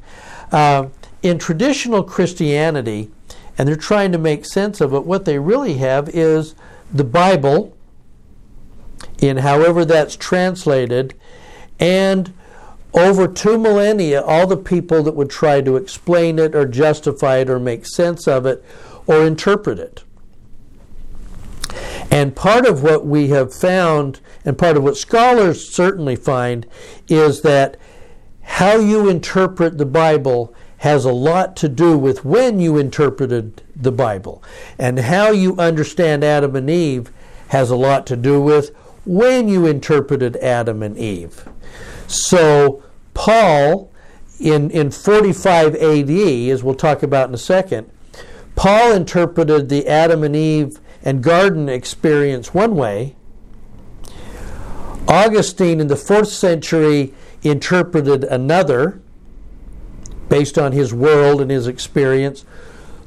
Uh, 0.52 0.86
in 1.26 1.38
traditional 1.38 2.02
Christianity, 2.02 3.10
and 3.58 3.68
they're 3.68 3.76
trying 3.76 4.12
to 4.12 4.18
make 4.18 4.44
sense 4.44 4.80
of 4.80 4.92
it, 4.92 5.04
what 5.04 5.24
they 5.24 5.38
really 5.38 5.74
have 5.74 6.08
is 6.10 6.54
the 6.92 7.04
Bible, 7.04 7.76
in 9.18 9.38
however 9.38 9.84
that's 9.84 10.16
translated, 10.16 11.14
and 11.78 12.32
over 12.94 13.28
two 13.28 13.58
millennia, 13.58 14.22
all 14.22 14.46
the 14.46 14.56
people 14.56 15.02
that 15.02 15.14
would 15.14 15.30
try 15.30 15.60
to 15.60 15.76
explain 15.76 16.38
it 16.38 16.54
or 16.54 16.66
justify 16.66 17.38
it 17.38 17.50
or 17.50 17.58
make 17.58 17.84
sense 17.84 18.26
of 18.26 18.46
it 18.46 18.64
or 19.06 19.26
interpret 19.26 19.78
it. 19.78 20.02
And 22.10 22.34
part 22.34 22.66
of 22.66 22.82
what 22.82 23.04
we 23.04 23.28
have 23.28 23.52
found, 23.52 24.20
and 24.44 24.56
part 24.56 24.76
of 24.76 24.82
what 24.82 24.96
scholars 24.96 25.68
certainly 25.68 26.16
find, 26.16 26.66
is 27.08 27.42
that 27.42 27.76
how 28.42 28.78
you 28.78 29.08
interpret 29.08 29.76
the 29.76 29.86
Bible 29.86 30.54
has 30.78 31.04
a 31.04 31.12
lot 31.12 31.56
to 31.56 31.68
do 31.68 31.96
with 31.96 32.24
when 32.24 32.60
you 32.60 32.76
interpreted 32.78 33.62
the 33.74 33.92
Bible. 33.92 34.42
And 34.78 34.98
how 34.98 35.30
you 35.30 35.56
understand 35.56 36.22
Adam 36.22 36.54
and 36.54 36.68
Eve 36.68 37.10
has 37.48 37.70
a 37.70 37.76
lot 37.76 38.06
to 38.06 38.16
do 38.16 38.40
with 38.40 38.74
when 39.04 39.48
you 39.48 39.66
interpreted 39.66 40.36
Adam 40.36 40.82
and 40.82 40.98
Eve. 40.98 41.48
So, 42.06 42.82
Paul, 43.14 43.90
in, 44.38 44.70
in 44.70 44.90
45 44.90 45.74
AD, 45.76 46.10
as 46.10 46.62
we'll 46.62 46.74
talk 46.74 47.02
about 47.02 47.28
in 47.28 47.34
a 47.34 47.38
second, 47.38 47.90
Paul 48.54 48.92
interpreted 48.92 49.68
the 49.68 49.86
Adam 49.86 50.22
and 50.22 50.34
Eve 50.34 50.78
and 51.02 51.22
garden 51.22 51.68
experience 51.68 52.52
one 52.52 52.74
way. 52.74 53.16
Augustine 55.08 55.80
in 55.80 55.86
the 55.86 55.96
fourth 55.96 56.28
century 56.28 57.14
interpreted 57.42 58.24
another 58.24 59.00
based 60.28 60.58
on 60.58 60.72
his 60.72 60.92
world 60.92 61.40
and 61.40 61.50
his 61.50 61.66
experience. 61.66 62.44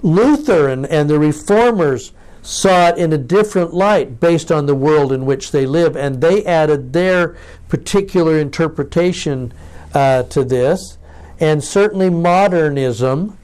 Luther 0.01 0.69
and, 0.69 0.85
and 0.85 1.09
the 1.09 1.19
reformers 1.19 2.13
saw 2.41 2.89
it 2.89 2.97
in 2.97 3.11
a 3.11 3.17
different 3.17 3.73
light 3.73 4.19
based 4.19 4.51
on 4.51 4.65
the 4.65 4.75
world 4.75 5.11
in 5.11 5.25
which 5.25 5.51
they 5.51 5.65
live, 5.65 5.95
and 5.95 6.21
they 6.21 6.45
added 6.45 6.93
their 6.93 7.35
particular 7.67 8.39
interpretation 8.39 9.53
uh, 9.93 10.23
to 10.23 10.43
this. 10.43 10.97
And 11.39 11.63
certainly, 11.63 12.09
modernism 12.09 13.37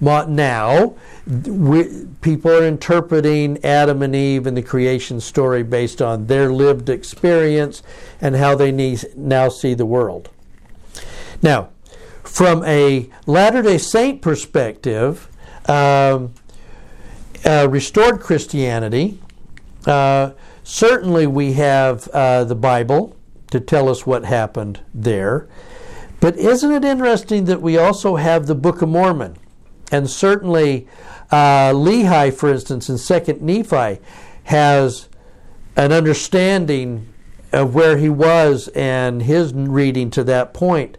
now 0.00 0.94
we, 1.26 2.06
people 2.22 2.50
are 2.50 2.66
interpreting 2.66 3.62
Adam 3.64 4.02
and 4.02 4.16
Eve 4.16 4.46
and 4.46 4.56
the 4.56 4.62
creation 4.62 5.20
story 5.20 5.62
based 5.62 6.00
on 6.00 6.26
their 6.26 6.52
lived 6.52 6.88
experience 6.88 7.82
and 8.20 8.36
how 8.36 8.54
they 8.54 8.72
need, 8.72 9.04
now 9.16 9.48
see 9.48 9.74
the 9.74 9.86
world. 9.86 10.30
Now, 11.42 11.70
from 12.30 12.64
a 12.64 13.10
Latter 13.26 13.60
day 13.60 13.76
Saint 13.76 14.22
perspective, 14.22 15.28
um, 15.66 16.32
uh, 17.44 17.66
restored 17.68 18.20
Christianity, 18.20 19.20
uh, 19.84 20.30
certainly 20.62 21.26
we 21.26 21.54
have 21.54 22.06
uh, 22.08 22.44
the 22.44 22.54
Bible 22.54 23.16
to 23.50 23.58
tell 23.58 23.88
us 23.88 24.06
what 24.06 24.24
happened 24.24 24.80
there. 24.94 25.48
But 26.20 26.36
isn't 26.36 26.70
it 26.70 26.84
interesting 26.84 27.46
that 27.46 27.60
we 27.60 27.76
also 27.76 28.14
have 28.16 28.46
the 28.46 28.54
Book 28.54 28.80
of 28.80 28.88
Mormon? 28.88 29.36
And 29.90 30.08
certainly, 30.08 30.86
uh, 31.32 31.72
Lehi, 31.72 32.32
for 32.32 32.52
instance, 32.52 32.88
in 32.88 32.96
Second 32.96 33.42
Nephi, 33.42 34.00
has 34.44 35.08
an 35.74 35.90
understanding 35.90 37.12
of 37.52 37.74
where 37.74 37.96
he 37.96 38.08
was 38.08 38.68
and 38.68 39.22
his 39.22 39.52
reading 39.52 40.10
to 40.10 40.22
that 40.24 40.54
point 40.54 40.96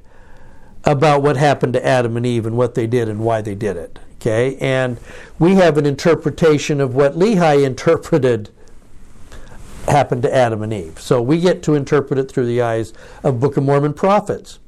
about 0.83 1.21
what 1.21 1.37
happened 1.37 1.73
to 1.73 1.85
Adam 1.85 2.17
and 2.17 2.25
Eve 2.25 2.45
and 2.45 2.57
what 2.57 2.75
they 2.75 2.87
did 2.87 3.07
and 3.07 3.19
why 3.19 3.41
they 3.41 3.55
did 3.55 3.77
it. 3.77 3.99
Okay, 4.15 4.55
and 4.57 4.99
we 5.39 5.55
have 5.55 5.77
an 5.77 5.85
interpretation 5.85 6.79
of 6.79 6.93
what 6.93 7.13
Lehi 7.15 7.65
interpreted 7.65 8.51
happened 9.87 10.21
to 10.21 10.33
Adam 10.33 10.61
and 10.61 10.71
Eve. 10.71 10.99
So 10.99 11.21
we 11.21 11.39
get 11.39 11.63
to 11.63 11.73
interpret 11.73 12.19
it 12.19 12.31
through 12.31 12.45
the 12.45 12.61
eyes 12.61 12.93
of 13.23 13.39
Book 13.39 13.57
of 13.57 13.63
Mormon 13.63 13.93
prophets 13.93 14.59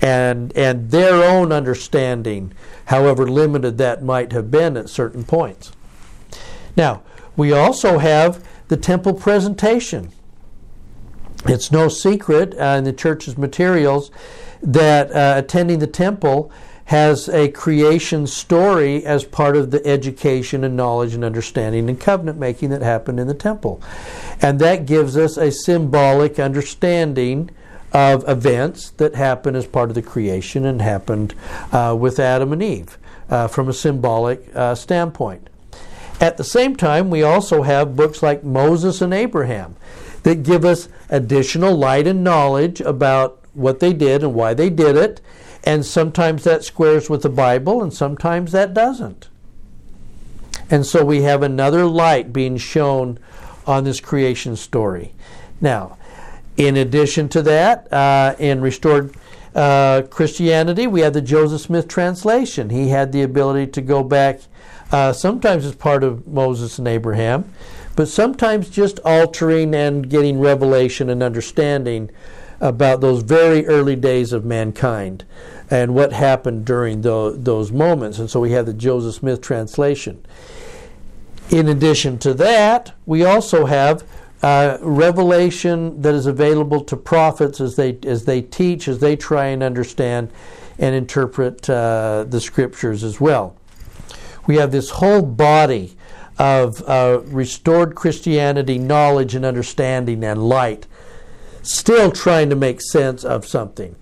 and 0.00 0.56
and 0.56 0.90
their 0.90 1.22
own 1.22 1.52
understanding, 1.52 2.52
however 2.86 3.28
limited 3.28 3.78
that 3.78 4.02
might 4.02 4.32
have 4.32 4.50
been 4.50 4.76
at 4.76 4.88
certain 4.88 5.24
points. 5.24 5.72
Now, 6.76 7.02
we 7.36 7.52
also 7.52 7.98
have 7.98 8.46
the 8.68 8.76
temple 8.76 9.14
presentation. 9.14 10.12
It's 11.46 11.72
no 11.72 11.88
secret 11.88 12.54
uh, 12.54 12.76
in 12.78 12.84
the 12.84 12.92
church's 12.92 13.36
materials 13.36 14.10
that 14.62 15.10
uh, 15.12 15.34
attending 15.36 15.78
the 15.78 15.86
temple 15.86 16.50
has 16.86 17.28
a 17.28 17.48
creation 17.48 18.26
story 18.26 19.06
as 19.06 19.22
part 19.22 19.56
of 19.56 19.70
the 19.70 19.86
education 19.86 20.64
and 20.64 20.76
knowledge 20.76 21.14
and 21.14 21.24
understanding 21.24 21.88
and 21.88 22.00
covenant 22.00 22.36
making 22.36 22.70
that 22.70 22.82
happened 22.82 23.20
in 23.20 23.28
the 23.28 23.34
temple. 23.34 23.80
And 24.42 24.58
that 24.58 24.86
gives 24.86 25.16
us 25.16 25.36
a 25.36 25.52
symbolic 25.52 26.40
understanding 26.40 27.50
of 27.92 28.28
events 28.28 28.90
that 28.90 29.14
happen 29.14 29.54
as 29.54 29.66
part 29.66 29.88
of 29.88 29.94
the 29.94 30.02
creation 30.02 30.64
and 30.64 30.82
happened 30.82 31.34
uh, 31.70 31.96
with 31.98 32.18
Adam 32.18 32.52
and 32.52 32.62
Eve 32.62 32.98
uh, 33.28 33.46
from 33.46 33.68
a 33.68 33.72
symbolic 33.72 34.44
uh, 34.56 34.74
standpoint. 34.74 35.48
At 36.20 36.36
the 36.36 36.44
same 36.44 36.76
time, 36.76 37.08
we 37.08 37.22
also 37.22 37.62
have 37.62 37.96
books 37.96 38.22
like 38.22 38.44
Moses 38.44 39.00
and 39.00 39.14
Abraham 39.14 39.76
that 40.24 40.42
give 40.42 40.64
us 40.64 40.88
additional 41.08 41.76
light 41.76 42.06
and 42.06 42.22
knowledge 42.22 42.80
about 42.80 43.39
what 43.54 43.80
they 43.80 43.92
did 43.92 44.22
and 44.22 44.34
why 44.34 44.54
they 44.54 44.70
did 44.70 44.96
it, 44.96 45.20
and 45.64 45.84
sometimes 45.84 46.44
that 46.44 46.64
squares 46.64 47.10
with 47.10 47.22
the 47.22 47.28
Bible 47.28 47.82
and 47.82 47.92
sometimes 47.92 48.52
that 48.52 48.72
doesn't. 48.72 49.28
And 50.70 50.86
so 50.86 51.04
we 51.04 51.22
have 51.22 51.42
another 51.42 51.84
light 51.84 52.32
being 52.32 52.56
shown 52.56 53.18
on 53.66 53.84
this 53.84 54.00
creation 54.00 54.56
story. 54.56 55.12
Now, 55.60 55.98
in 56.56 56.76
addition 56.76 57.28
to 57.30 57.42
that, 57.42 57.92
uh, 57.92 58.36
in 58.38 58.60
restored 58.60 59.14
uh, 59.54 60.02
Christianity, 60.10 60.86
we 60.86 61.00
have 61.00 61.12
the 61.12 61.20
Joseph 61.20 61.62
Smith 61.62 61.88
translation. 61.88 62.70
He 62.70 62.88
had 62.88 63.12
the 63.12 63.22
ability 63.22 63.72
to 63.72 63.80
go 63.80 64.02
back, 64.02 64.40
uh, 64.92 65.12
sometimes 65.12 65.64
as 65.64 65.74
part 65.74 66.04
of 66.04 66.26
Moses 66.26 66.78
and 66.78 66.86
Abraham, 66.86 67.52
but 67.96 68.08
sometimes 68.08 68.70
just 68.70 69.00
altering 69.00 69.74
and 69.74 70.08
getting 70.08 70.38
revelation 70.38 71.10
and 71.10 71.22
understanding 71.22 72.10
about 72.60 73.00
those 73.00 73.22
very 73.22 73.66
early 73.66 73.96
days 73.96 74.32
of 74.32 74.44
mankind 74.44 75.24
and 75.70 75.94
what 75.94 76.12
happened 76.12 76.64
during 76.64 77.00
the, 77.02 77.34
those 77.36 77.72
moments. 77.72 78.18
And 78.18 78.28
so 78.28 78.40
we 78.40 78.52
have 78.52 78.66
the 78.66 78.74
Joseph 78.74 79.14
Smith 79.14 79.40
translation. 79.40 80.24
In 81.50 81.68
addition 81.68 82.18
to 82.18 82.34
that, 82.34 82.92
we 83.06 83.24
also 83.24 83.66
have 83.66 84.04
uh, 84.42 84.78
revelation 84.80 86.00
that 86.02 86.14
is 86.14 86.26
available 86.26 86.82
to 86.84 86.96
prophets 86.96 87.60
as 87.60 87.76
they 87.76 87.98
as 88.06 88.24
they 88.24 88.40
teach, 88.40 88.88
as 88.88 88.98
they 89.00 89.16
try 89.16 89.46
and 89.46 89.62
understand 89.62 90.30
and 90.78 90.94
interpret 90.94 91.68
uh, 91.68 92.24
the 92.28 92.40
scriptures 92.40 93.04
as 93.04 93.20
well. 93.20 93.54
We 94.46 94.56
have 94.56 94.72
this 94.72 94.90
whole 94.90 95.22
body 95.22 95.96
of 96.38 96.82
uh, 96.88 97.20
restored 97.26 97.94
Christianity 97.94 98.78
knowledge 98.78 99.34
and 99.34 99.44
understanding 99.44 100.24
and 100.24 100.48
light, 100.48 100.86
still 101.62 102.10
trying 102.10 102.50
to 102.50 102.56
make 102.56 102.80
sense 102.80 103.24
of 103.24 103.46
something. 103.46 103.96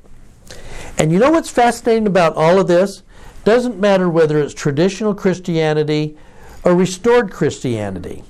And 0.97 1.13
you 1.13 1.19
know 1.19 1.31
what's 1.31 1.51
fascinating 1.51 2.07
about 2.07 2.35
all 2.37 2.59
of 2.59 2.67
this? 2.67 3.03
Doesn't 3.45 3.79
matter 3.79 4.09
whether 4.09 4.39
it's 4.39 4.55
traditional 4.55 5.15
Christianity 5.15 6.17
or 6.65 6.75
restored 6.75 7.31
Christianity. 7.31 8.25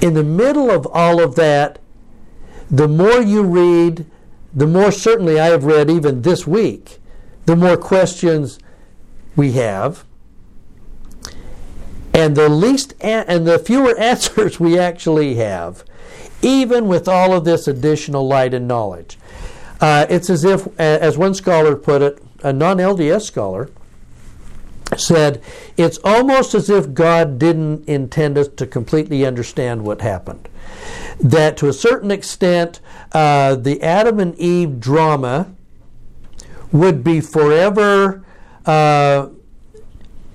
In 0.00 0.14
the 0.14 0.24
middle 0.24 0.70
of 0.70 0.86
all 0.86 1.20
of 1.20 1.36
that, 1.36 1.78
the 2.70 2.88
more 2.88 3.22
you 3.22 3.42
read, 3.42 4.06
the 4.52 4.66
more 4.66 4.90
certainly 4.90 5.38
I 5.38 5.46
have 5.46 5.64
read 5.64 5.90
even 5.90 6.22
this 6.22 6.46
week, 6.46 6.98
the 7.46 7.56
more 7.56 7.76
questions 7.76 8.58
we 9.36 9.52
have. 9.52 10.04
And 12.12 12.36
the 12.36 12.48
least 12.48 12.94
and 13.00 13.46
the 13.46 13.58
fewer 13.58 13.96
answers 13.98 14.58
we 14.58 14.78
actually 14.78 15.36
have, 15.36 15.84
even 16.42 16.88
with 16.88 17.08
all 17.08 17.32
of 17.32 17.44
this 17.44 17.68
additional 17.68 18.26
light 18.26 18.54
and 18.54 18.68
knowledge. 18.68 19.18
Uh, 19.80 20.06
it's 20.08 20.28
as 20.28 20.44
if, 20.44 20.68
as 20.78 21.16
one 21.16 21.34
scholar 21.34 21.76
put 21.76 22.02
it, 22.02 22.22
a 22.42 22.52
non 22.52 22.78
LDS 22.78 23.22
scholar, 23.22 23.70
said, 24.96 25.42
It's 25.76 25.98
almost 26.02 26.54
as 26.54 26.70
if 26.70 26.94
God 26.94 27.38
didn't 27.38 27.88
intend 27.88 28.38
us 28.38 28.48
to 28.48 28.66
completely 28.66 29.24
understand 29.26 29.84
what 29.84 30.00
happened. 30.00 30.48
That 31.20 31.56
to 31.58 31.68
a 31.68 31.72
certain 31.72 32.10
extent, 32.10 32.80
uh, 33.12 33.56
the 33.56 33.82
Adam 33.82 34.20
and 34.20 34.34
Eve 34.36 34.80
drama 34.80 35.52
would 36.72 37.02
be 37.02 37.20
forever 37.20 38.24
uh, 38.66 39.28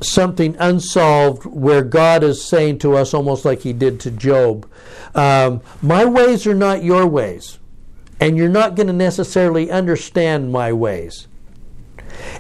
something 0.01 0.55
unsolved 0.59 1.45
where 1.45 1.83
God 1.83 2.23
is 2.23 2.43
saying 2.43 2.79
to 2.79 2.95
us, 2.95 3.13
almost 3.13 3.45
like 3.45 3.62
He 3.62 3.73
did 3.73 4.00
to 4.01 4.12
Job, 4.12 4.69
um, 5.15 5.62
My 5.81 6.05
ways 6.05 6.45
are 6.47 6.53
not 6.53 6.83
your 6.83 7.07
ways, 7.07 7.59
and 8.19 8.38
you're 8.38 8.50
not 8.50 8.75
going 8.75 8.88
to 8.88 8.93
necessarily 8.93 9.71
understand 9.71 10.51
my 10.51 10.73
ways. 10.73 11.27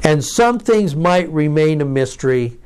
And 0.03 0.23
some 0.23 0.59
things 0.59 0.95
might 0.95 1.29
remain 1.29 1.81
a 1.81 1.85
mystery 1.85 2.57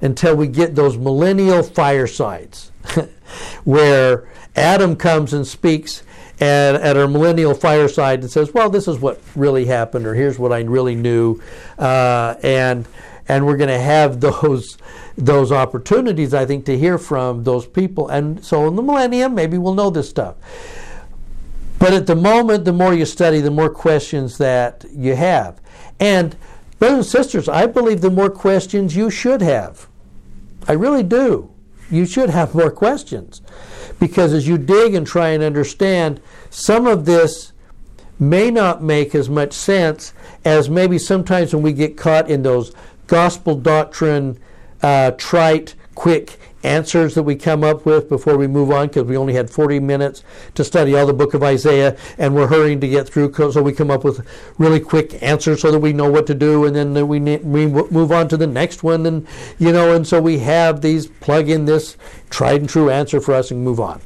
until 0.00 0.36
we 0.36 0.48
get 0.48 0.74
those 0.74 0.96
millennial 0.96 1.62
firesides 1.62 2.70
where 3.64 4.28
Adam 4.54 4.96
comes 4.96 5.32
and 5.32 5.46
speaks 5.46 6.02
at, 6.40 6.74
at 6.74 6.96
our 6.96 7.08
millennial 7.08 7.54
fireside 7.54 8.20
and 8.20 8.30
says, 8.30 8.52
Well, 8.52 8.70
this 8.70 8.88
is 8.88 8.98
what 8.98 9.20
really 9.34 9.66
happened, 9.66 10.06
or 10.06 10.14
here's 10.14 10.38
what 10.38 10.52
I 10.52 10.60
really 10.60 10.94
knew. 10.94 11.40
Uh, 11.78 12.34
and 12.42 12.86
and 13.28 13.46
we're 13.46 13.56
going 13.56 13.70
to 13.70 13.78
have 13.78 14.20
those 14.20 14.78
those 15.18 15.50
opportunities, 15.50 16.34
I 16.34 16.44
think, 16.44 16.66
to 16.66 16.78
hear 16.78 16.98
from 16.98 17.44
those 17.44 17.66
people. 17.66 18.08
And 18.08 18.44
so 18.44 18.68
in 18.68 18.76
the 18.76 18.82
millennium, 18.82 19.34
maybe 19.34 19.56
we'll 19.56 19.74
know 19.74 19.88
this 19.88 20.10
stuff. 20.10 20.36
But 21.78 21.94
at 21.94 22.06
the 22.06 22.16
moment, 22.16 22.66
the 22.66 22.72
more 22.72 22.92
you 22.92 23.06
study, 23.06 23.40
the 23.40 23.50
more 23.50 23.70
questions 23.70 24.36
that 24.38 24.84
you 24.90 25.14
have. 25.14 25.60
And 25.98 26.36
Brothers 26.78 26.98
and 26.98 27.06
sisters, 27.06 27.48
I 27.48 27.66
believe 27.66 28.00
the 28.02 28.10
more 28.10 28.28
questions 28.28 28.94
you 28.94 29.10
should 29.10 29.40
have. 29.40 29.88
I 30.68 30.72
really 30.72 31.02
do. 31.02 31.50
You 31.90 32.04
should 32.04 32.30
have 32.30 32.54
more 32.54 32.70
questions. 32.70 33.40
Because 33.98 34.34
as 34.34 34.46
you 34.46 34.58
dig 34.58 34.94
and 34.94 35.06
try 35.06 35.30
and 35.30 35.42
understand, 35.42 36.20
some 36.50 36.86
of 36.86 37.06
this 37.06 37.52
may 38.18 38.50
not 38.50 38.82
make 38.82 39.14
as 39.14 39.30
much 39.30 39.52
sense 39.52 40.12
as 40.44 40.68
maybe 40.68 40.98
sometimes 40.98 41.54
when 41.54 41.62
we 41.62 41.72
get 41.72 41.96
caught 41.96 42.28
in 42.28 42.42
those 42.42 42.72
gospel 43.06 43.54
doctrine, 43.54 44.38
uh, 44.82 45.12
trite 45.12 45.74
quick 45.94 46.38
answers 46.62 47.14
that 47.14 47.22
we 47.22 47.36
come 47.36 47.62
up 47.62 47.86
with 47.86 48.08
before 48.08 48.36
we 48.36 48.46
move 48.46 48.70
on 48.70 48.88
because 48.88 49.04
we 49.04 49.16
only 49.16 49.34
had 49.34 49.48
40 49.48 49.78
minutes 49.80 50.24
to 50.54 50.64
study 50.64 50.94
all 50.94 51.06
the 51.06 51.14
book 51.14 51.32
of 51.32 51.42
Isaiah 51.42 51.96
and 52.18 52.34
we're 52.34 52.48
hurrying 52.48 52.80
to 52.80 52.88
get 52.88 53.08
through 53.08 53.32
so 53.32 53.62
we 53.62 53.72
come 53.72 53.90
up 53.90 54.04
with 54.04 54.26
really 54.58 54.80
quick 54.80 55.22
answers 55.22 55.60
so 55.60 55.70
that 55.70 55.78
we 55.78 55.92
know 55.92 56.10
what 56.10 56.26
to 56.26 56.34
do 56.34 56.64
and 56.64 56.74
then 56.74 57.06
we, 57.06 57.20
we 57.20 57.66
move 57.66 58.10
on 58.10 58.28
to 58.28 58.36
the 58.36 58.46
next 58.46 58.82
one 58.82 59.06
and 59.06 59.26
you 59.58 59.72
know 59.72 59.94
and 59.94 60.06
so 60.06 60.20
we 60.20 60.38
have 60.38 60.80
these 60.80 61.06
plug 61.06 61.48
in 61.48 61.66
this 61.66 61.96
tried 62.30 62.60
and 62.60 62.68
true 62.68 62.90
answer 62.90 63.20
for 63.20 63.32
us 63.32 63.50
and 63.50 63.62
move 63.62 63.78
on. 63.78 64.00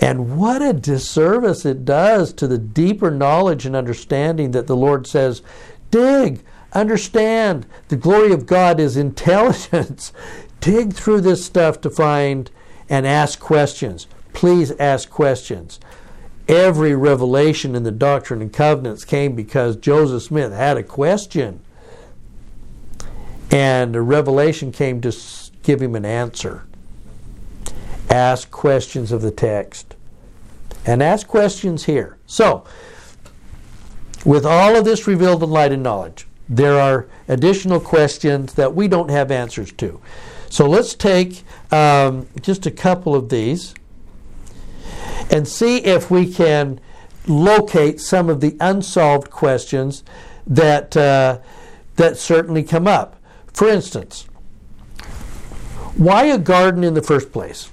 And 0.00 0.36
what 0.36 0.60
a 0.60 0.72
disservice 0.72 1.64
it 1.64 1.84
does 1.84 2.32
to 2.34 2.46
the 2.46 2.58
deeper 2.58 3.10
knowledge 3.10 3.64
and 3.64 3.76
understanding 3.76 4.50
that 4.50 4.66
the 4.66 4.76
Lord 4.76 5.06
says, 5.06 5.40
dig, 5.90 6.42
understand. 6.74 7.66
The 7.88 7.96
glory 7.96 8.32
of 8.32 8.46
God 8.46 8.80
is 8.80 8.96
intelligence. 8.96 10.12
dig 10.64 10.94
through 10.94 11.20
this 11.20 11.44
stuff 11.44 11.78
to 11.82 11.90
find 11.90 12.50
and 12.88 13.06
ask 13.06 13.38
questions. 13.38 14.06
Please 14.32 14.72
ask 14.72 15.10
questions. 15.10 15.78
Every 16.48 16.94
revelation 16.94 17.74
in 17.74 17.82
the 17.82 17.90
Doctrine 17.90 18.40
and 18.40 18.52
Covenants 18.52 19.04
came 19.04 19.34
because 19.34 19.76
Joseph 19.76 20.22
Smith 20.22 20.52
had 20.52 20.78
a 20.78 20.82
question. 20.82 21.60
And 23.50 23.94
a 23.94 24.00
revelation 24.00 24.72
came 24.72 25.02
to 25.02 25.14
give 25.62 25.82
him 25.82 25.94
an 25.94 26.06
answer. 26.06 26.66
Ask 28.08 28.50
questions 28.50 29.12
of 29.12 29.20
the 29.20 29.30
text. 29.30 29.96
And 30.86 31.02
ask 31.02 31.26
questions 31.26 31.84
here. 31.84 32.16
So, 32.26 32.64
with 34.24 34.46
all 34.46 34.76
of 34.76 34.86
this 34.86 35.06
revealed 35.06 35.42
in 35.42 35.50
light 35.50 35.72
and 35.72 35.82
knowledge, 35.82 36.26
there 36.48 36.78
are 36.78 37.06
additional 37.28 37.80
questions 37.80 38.54
that 38.54 38.74
we 38.74 38.88
don't 38.88 39.10
have 39.10 39.30
answers 39.30 39.72
to. 39.72 40.00
So 40.50 40.68
let's 40.68 40.94
take 40.94 41.42
um, 41.72 42.28
just 42.40 42.66
a 42.66 42.70
couple 42.70 43.14
of 43.14 43.28
these 43.28 43.74
and 45.30 45.48
see 45.48 45.78
if 45.78 46.10
we 46.10 46.32
can 46.32 46.80
locate 47.26 48.00
some 48.00 48.28
of 48.28 48.40
the 48.40 48.56
unsolved 48.60 49.30
questions 49.30 50.04
that 50.46 50.96
uh, 50.96 51.38
that 51.96 52.16
certainly 52.18 52.62
come 52.62 52.86
up. 52.86 53.20
For 53.52 53.68
instance, 53.68 54.26
why 55.96 56.24
a 56.24 56.38
garden 56.38 56.84
in 56.84 56.94
the 56.94 57.02
first 57.02 57.32
place? 57.32 57.70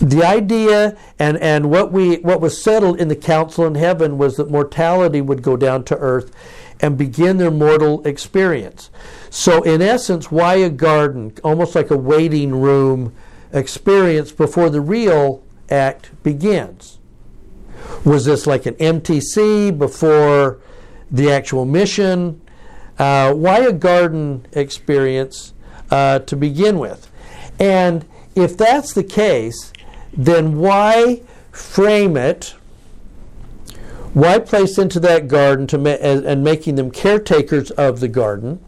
The 0.00 0.24
idea 0.24 0.96
and, 1.18 1.36
and 1.38 1.70
what 1.70 1.92
we 1.92 2.16
what 2.16 2.40
was 2.40 2.62
settled 2.62 3.00
in 3.00 3.08
the 3.08 3.16
council 3.16 3.66
in 3.66 3.74
heaven 3.74 4.16
was 4.16 4.36
that 4.36 4.50
mortality 4.50 5.20
would 5.20 5.42
go 5.42 5.56
down 5.56 5.84
to 5.84 5.96
earth 5.98 6.32
and 6.80 6.96
begin 6.96 7.38
their 7.38 7.50
mortal 7.50 8.06
experience. 8.06 8.90
So 9.30 9.62
in 9.62 9.82
essence, 9.82 10.30
why 10.30 10.56
a 10.56 10.70
garden? 10.70 11.32
Almost 11.42 11.74
like 11.74 11.90
a 11.90 11.96
waiting 11.96 12.54
room 12.54 13.12
experience 13.52 14.30
before 14.30 14.70
the 14.70 14.80
real 14.80 15.42
act 15.70 16.10
begins. 16.22 16.98
Was 18.04 18.24
this 18.24 18.46
like 18.46 18.66
an 18.66 18.74
MTC 18.74 19.76
before 19.76 20.60
the 21.10 21.30
actual 21.30 21.64
mission? 21.64 22.40
Uh, 22.98 23.32
why 23.32 23.60
a 23.60 23.72
garden 23.72 24.46
experience 24.52 25.54
uh, 25.90 26.20
to 26.20 26.36
begin 26.36 26.78
with? 26.78 27.10
And 27.58 28.04
if 28.34 28.56
that's 28.56 28.92
the 28.92 29.04
case, 29.04 29.72
then 30.16 30.58
why 30.58 31.22
frame 31.52 32.16
it? 32.16 32.54
Why 34.14 34.38
place 34.38 34.78
into 34.78 34.98
that 35.00 35.28
garden 35.28 35.66
to 35.68 35.78
ma- 35.78 35.90
and 35.90 36.42
making 36.42 36.74
them 36.76 36.90
caretakers 36.90 37.70
of 37.72 38.00
the 38.00 38.08
garden? 38.08 38.60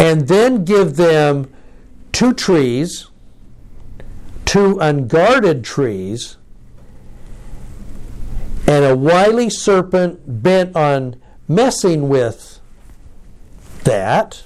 And 0.00 0.28
then 0.28 0.64
give 0.64 0.96
them 0.96 1.52
two 2.12 2.32
trees, 2.32 3.08
two 4.44 4.78
unguarded 4.80 5.64
trees, 5.64 6.36
and 8.66 8.84
a 8.84 8.96
wily 8.96 9.50
serpent 9.50 10.42
bent 10.42 10.74
on 10.74 11.16
messing 11.46 12.08
with 12.08 12.60
that. 13.84 14.42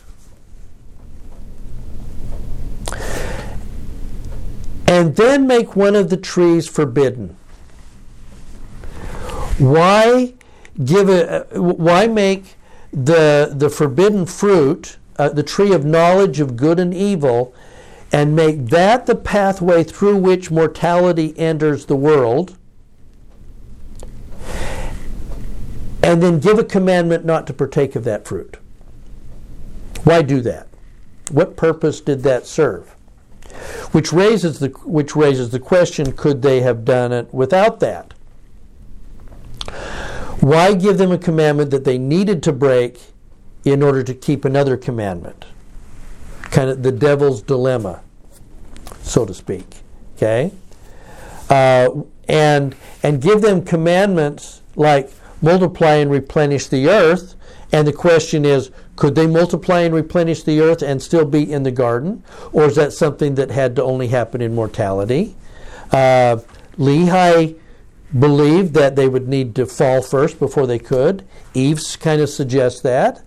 And 4.98 5.14
then 5.14 5.46
make 5.46 5.76
one 5.76 5.94
of 5.94 6.10
the 6.10 6.16
trees 6.16 6.66
forbidden. 6.66 7.36
Why 9.58 10.34
give 10.84 11.08
a, 11.08 11.46
why 11.52 12.08
make 12.08 12.56
the 12.92 13.52
the 13.54 13.70
forbidden 13.70 14.26
fruit, 14.26 14.96
uh, 15.16 15.28
the 15.28 15.44
tree 15.44 15.72
of 15.72 15.84
knowledge 15.84 16.40
of 16.40 16.56
good 16.56 16.80
and 16.80 16.92
evil, 16.92 17.54
and 18.12 18.34
make 18.34 18.66
that 18.70 19.06
the 19.06 19.14
pathway 19.14 19.84
through 19.84 20.16
which 20.16 20.50
mortality 20.50 21.32
enters 21.38 21.86
the 21.86 21.94
world? 21.94 22.58
And 26.02 26.20
then 26.20 26.40
give 26.40 26.58
a 26.58 26.64
commandment 26.64 27.24
not 27.24 27.46
to 27.46 27.52
partake 27.52 27.94
of 27.94 28.02
that 28.02 28.26
fruit. 28.26 28.56
Why 30.02 30.22
do 30.22 30.40
that? 30.40 30.66
What 31.30 31.56
purpose 31.56 32.00
did 32.00 32.24
that 32.24 32.48
serve? 32.48 32.96
Which 33.92 34.12
raises 34.12 34.58
the 34.58 34.68
which 34.84 35.16
raises 35.16 35.50
the 35.50 35.58
question: 35.58 36.12
Could 36.12 36.42
they 36.42 36.60
have 36.60 36.84
done 36.84 37.12
it 37.12 37.32
without 37.32 37.80
that? 37.80 38.14
Why 40.40 40.74
give 40.74 40.98
them 40.98 41.10
a 41.10 41.18
commandment 41.18 41.70
that 41.70 41.84
they 41.84 41.98
needed 41.98 42.42
to 42.44 42.52
break 42.52 43.00
in 43.64 43.82
order 43.82 44.02
to 44.02 44.14
keep 44.14 44.44
another 44.44 44.76
commandment? 44.76 45.44
Kind 46.42 46.70
of 46.70 46.82
the 46.82 46.92
devil's 46.92 47.42
dilemma, 47.42 48.02
so 49.02 49.26
to 49.26 49.34
speak. 49.34 49.66
Okay, 50.16 50.52
uh, 51.50 51.90
and 52.28 52.74
and 53.02 53.20
give 53.20 53.42
them 53.42 53.64
commandments 53.64 54.62
like 54.76 55.10
multiply 55.42 55.94
and 55.94 56.10
replenish 56.10 56.66
the 56.68 56.88
earth. 56.88 57.34
And 57.72 57.86
the 57.86 57.92
question 57.92 58.44
is, 58.44 58.70
could 58.98 59.14
they 59.14 59.28
multiply 59.28 59.82
and 59.82 59.94
replenish 59.94 60.42
the 60.42 60.60
earth 60.60 60.82
and 60.82 61.00
still 61.00 61.24
be 61.24 61.52
in 61.52 61.62
the 61.62 61.70
garden? 61.70 62.24
Or 62.52 62.64
is 62.64 62.74
that 62.74 62.92
something 62.92 63.36
that 63.36 63.48
had 63.48 63.76
to 63.76 63.82
only 63.84 64.08
happen 64.08 64.42
in 64.42 64.56
mortality? 64.56 65.36
Uh, 65.92 66.38
Lehi 66.76 67.56
believed 68.18 68.74
that 68.74 68.96
they 68.96 69.08
would 69.08 69.28
need 69.28 69.54
to 69.54 69.66
fall 69.66 70.02
first 70.02 70.40
before 70.40 70.66
they 70.66 70.80
could. 70.80 71.24
Eve's 71.54 71.94
kind 71.94 72.20
of 72.20 72.28
suggests 72.28 72.80
that. 72.80 73.22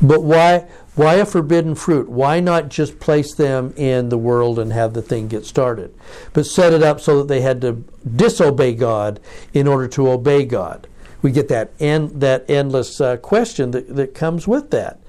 But 0.00 0.22
why, 0.22 0.68
why 0.94 1.14
a 1.14 1.26
forbidden 1.26 1.74
fruit? 1.74 2.08
Why 2.08 2.38
not 2.38 2.68
just 2.68 3.00
place 3.00 3.34
them 3.34 3.74
in 3.76 4.10
the 4.10 4.18
world 4.18 4.60
and 4.60 4.72
have 4.72 4.94
the 4.94 5.02
thing 5.02 5.26
get 5.26 5.44
started? 5.44 5.92
But 6.32 6.46
set 6.46 6.72
it 6.72 6.84
up 6.84 7.00
so 7.00 7.18
that 7.18 7.26
they 7.26 7.40
had 7.40 7.60
to 7.62 7.84
disobey 8.14 8.74
God 8.74 9.18
in 9.52 9.66
order 9.66 9.88
to 9.88 10.08
obey 10.08 10.44
God 10.44 10.86
we 11.22 11.30
get 11.30 11.48
that 11.48 11.72
end, 11.80 12.20
that 12.20 12.48
endless 12.48 13.00
uh, 13.00 13.16
question 13.16 13.70
that, 13.72 13.94
that 13.96 14.14
comes 14.14 14.46
with 14.46 14.70
that. 14.70 15.00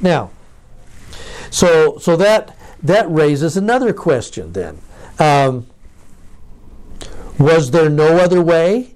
Now, 0.00 0.30
so 1.50 1.98
so 1.98 2.16
that 2.16 2.56
that 2.82 3.10
raises 3.10 3.56
another 3.56 3.92
question 3.92 4.52
then. 4.52 4.78
Um, 5.18 5.66
was 7.38 7.70
there 7.70 7.88
no 7.88 8.18
other 8.18 8.42
way 8.42 8.94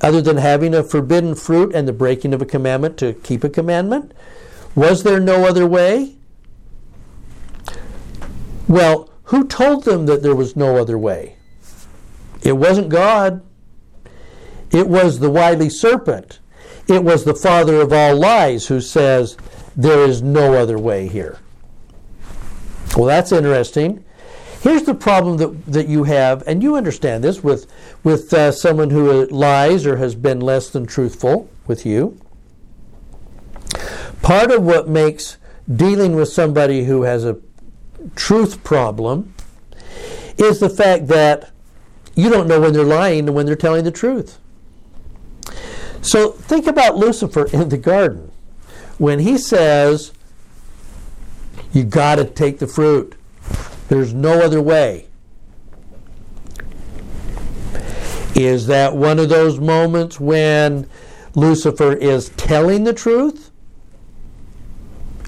other 0.00 0.20
than 0.20 0.38
having 0.38 0.74
a 0.74 0.82
forbidden 0.82 1.34
fruit 1.34 1.74
and 1.74 1.86
the 1.86 1.92
breaking 1.92 2.32
of 2.32 2.42
a 2.42 2.46
commandment 2.46 2.96
to 2.98 3.12
keep 3.12 3.44
a 3.44 3.48
commandment? 3.48 4.12
Was 4.74 5.02
there 5.02 5.20
no 5.20 5.46
other 5.46 5.66
way? 5.66 6.16
Well, 8.68 9.10
who 9.24 9.46
told 9.46 9.84
them 9.84 10.06
that 10.06 10.22
there 10.22 10.34
was 10.34 10.56
no 10.56 10.76
other 10.76 10.96
way? 10.96 11.36
It 12.42 12.52
wasn't 12.52 12.88
God. 12.88 13.42
It 14.70 14.88
was 14.88 15.18
the 15.18 15.30
wily 15.30 15.68
serpent. 15.68 16.38
It 16.86 17.04
was 17.04 17.24
the 17.24 17.34
father 17.34 17.80
of 17.80 17.92
all 17.92 18.16
lies 18.16 18.66
who 18.66 18.80
says, 18.80 19.36
There 19.76 20.04
is 20.04 20.22
no 20.22 20.54
other 20.54 20.78
way 20.78 21.08
here. 21.08 21.38
Well, 22.96 23.06
that's 23.06 23.32
interesting. 23.32 24.04
Here's 24.60 24.82
the 24.82 24.94
problem 24.94 25.38
that, 25.38 25.66
that 25.66 25.88
you 25.88 26.04
have, 26.04 26.42
and 26.46 26.62
you 26.62 26.76
understand 26.76 27.24
this 27.24 27.42
with, 27.42 27.66
with 28.04 28.32
uh, 28.34 28.52
someone 28.52 28.90
who 28.90 29.26
lies 29.26 29.86
or 29.86 29.96
has 29.96 30.14
been 30.14 30.40
less 30.40 30.68
than 30.68 30.86
truthful 30.86 31.48
with 31.66 31.86
you. 31.86 32.20
Part 34.20 34.50
of 34.50 34.62
what 34.62 34.88
makes 34.88 35.38
dealing 35.72 36.14
with 36.14 36.28
somebody 36.28 36.84
who 36.84 37.02
has 37.02 37.24
a 37.24 37.38
truth 38.16 38.62
problem 38.64 39.34
is 40.36 40.60
the 40.60 40.68
fact 40.68 41.06
that 41.08 41.52
you 42.14 42.28
don't 42.28 42.48
know 42.48 42.60
when 42.60 42.72
they're 42.72 42.84
lying 42.84 43.20
and 43.20 43.34
when 43.34 43.46
they're 43.46 43.56
telling 43.56 43.84
the 43.84 43.90
truth. 43.90 44.39
So 46.02 46.32
think 46.32 46.66
about 46.66 46.96
Lucifer 46.96 47.46
in 47.46 47.68
the 47.68 47.76
garden. 47.78 48.32
When 48.98 49.18
he 49.18 49.38
says, 49.38 50.12
You 51.72 51.84
got 51.84 52.16
to 52.16 52.24
take 52.24 52.58
the 52.58 52.66
fruit, 52.66 53.14
there's 53.88 54.14
no 54.14 54.40
other 54.40 54.62
way. 54.62 55.08
Is 58.34 58.66
that 58.68 58.96
one 58.96 59.18
of 59.18 59.28
those 59.28 59.58
moments 59.58 60.18
when 60.18 60.88
Lucifer 61.34 61.92
is 61.92 62.30
telling 62.30 62.84
the 62.84 62.94
truth 62.94 63.50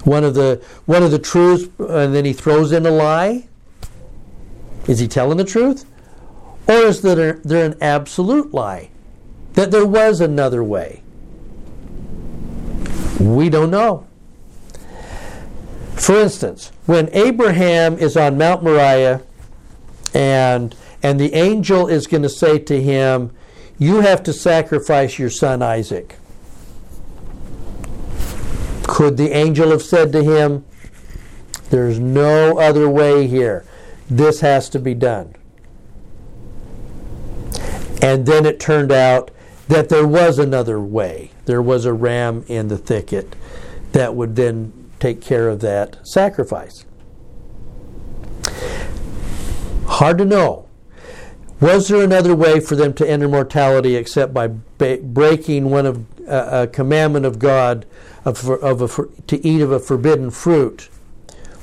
One 0.03 0.23
of 0.23 0.33
the 0.33 0.61
one 0.85 1.03
of 1.03 1.11
the 1.11 1.19
truths, 1.19 1.69
and 1.77 2.15
then 2.15 2.25
he 2.25 2.33
throws 2.33 2.71
in 2.71 2.85
a 2.85 2.91
lie. 2.91 3.47
Is 4.87 4.99
he 4.99 5.07
telling 5.07 5.37
the 5.37 5.45
truth, 5.45 5.85
or 6.67 6.75
is 6.75 7.01
there 7.01 7.33
there 7.43 7.65
an 7.65 7.77
absolute 7.79 8.53
lie 8.53 8.89
that 9.53 9.71
there 9.71 9.85
was 9.85 10.19
another 10.19 10.63
way? 10.63 11.03
We 13.19 13.49
don't 13.49 13.71
know. 13.71 14.07
For 15.95 16.19
instance, 16.19 16.71
when 16.85 17.09
Abraham 17.13 17.97
is 17.97 18.17
on 18.17 18.37
Mount 18.37 18.63
Moriah 18.63 19.21
and 20.13 20.75
and 21.03 21.19
the 21.19 21.33
angel 21.33 21.87
is 21.87 22.07
going 22.07 22.23
to 22.23 22.29
say 22.29 22.57
to 22.59 22.81
him, 22.81 23.31
You 23.77 23.99
have 23.99 24.23
to 24.23 24.33
sacrifice 24.33 25.19
your 25.19 25.29
son 25.29 25.61
Isaac. 25.61 26.15
Could 28.83 29.17
the 29.17 29.31
angel 29.31 29.71
have 29.71 29.81
said 29.81 30.13
to 30.13 30.23
him, 30.23 30.65
There's 31.69 31.99
no 31.99 32.57
other 32.57 32.89
way 32.89 33.27
here. 33.27 33.65
This 34.09 34.39
has 34.39 34.69
to 34.69 34.79
be 34.79 34.93
done. 34.93 35.35
And 38.01 38.25
then 38.25 38.45
it 38.45 38.59
turned 38.59 38.91
out 38.91 39.31
that 39.67 39.89
there 39.89 40.07
was 40.07 40.39
another 40.39 40.79
way. 40.79 41.31
There 41.45 41.61
was 41.61 41.85
a 41.85 41.93
ram 41.93 42.43
in 42.47 42.67
the 42.67 42.77
thicket 42.77 43.35
that 43.93 44.15
would 44.15 44.35
then 44.35 44.89
take 44.99 45.21
care 45.21 45.49
of 45.49 45.59
that 45.61 46.05
sacrifice. 46.05 46.85
Hard 49.85 50.17
to 50.17 50.25
know. 50.25 50.67
Was 51.61 51.87
there 51.87 52.03
another 52.03 52.35
way 52.35 52.59
for 52.59 52.75
them 52.75 52.93
to 52.95 53.09
enter 53.09 53.27
mortality 53.29 53.95
except 53.95 54.33
by 54.33 54.49
ba- 54.77 54.99
breaking 55.01 55.69
one 55.69 55.85
of 55.85 56.05
uh, 56.27 56.63
a 56.63 56.67
commandment 56.67 57.25
of 57.25 57.39
God 57.39 57.85
of, 58.25 58.49
of 58.49 58.81
a, 58.81 59.07
to 59.27 59.47
eat 59.47 59.61
of 59.61 59.71
a 59.71 59.79
forbidden 59.79 60.29
fruit? 60.29 60.89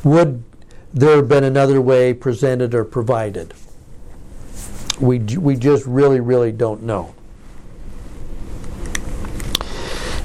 Would 0.04 0.42
there 0.94 1.16
have 1.16 1.28
been 1.28 1.44
another 1.44 1.80
way 1.80 2.14
presented 2.14 2.74
or 2.74 2.84
provided? 2.84 3.52
We, 5.00 5.18
we 5.18 5.56
just 5.56 5.86
really, 5.86 6.20
really 6.20 6.52
don't 6.52 6.82
know. 6.82 7.14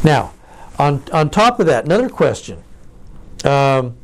Now, 0.06 0.34
on, 0.78 1.04
on 1.12 1.32
top 1.32 1.60
of 1.60 1.66
that, 1.66 1.86
another 1.86 2.10
question. 2.10 2.64
Um, 3.44 3.98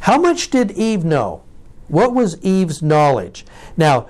how 0.00 0.18
much 0.18 0.50
did 0.50 0.72
Eve 0.72 1.06
know? 1.06 1.42
What 1.88 2.14
was 2.14 2.38
Eve's 2.42 2.82
knowledge? 2.82 3.46
Now, 3.74 4.08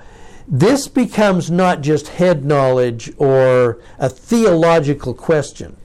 this 0.48 0.88
becomes 0.88 1.48
not 1.48 1.80
just 1.80 2.08
head 2.08 2.44
knowledge 2.44 3.12
or 3.18 3.80
a 4.00 4.08
theological 4.08 5.14
question. 5.14 5.76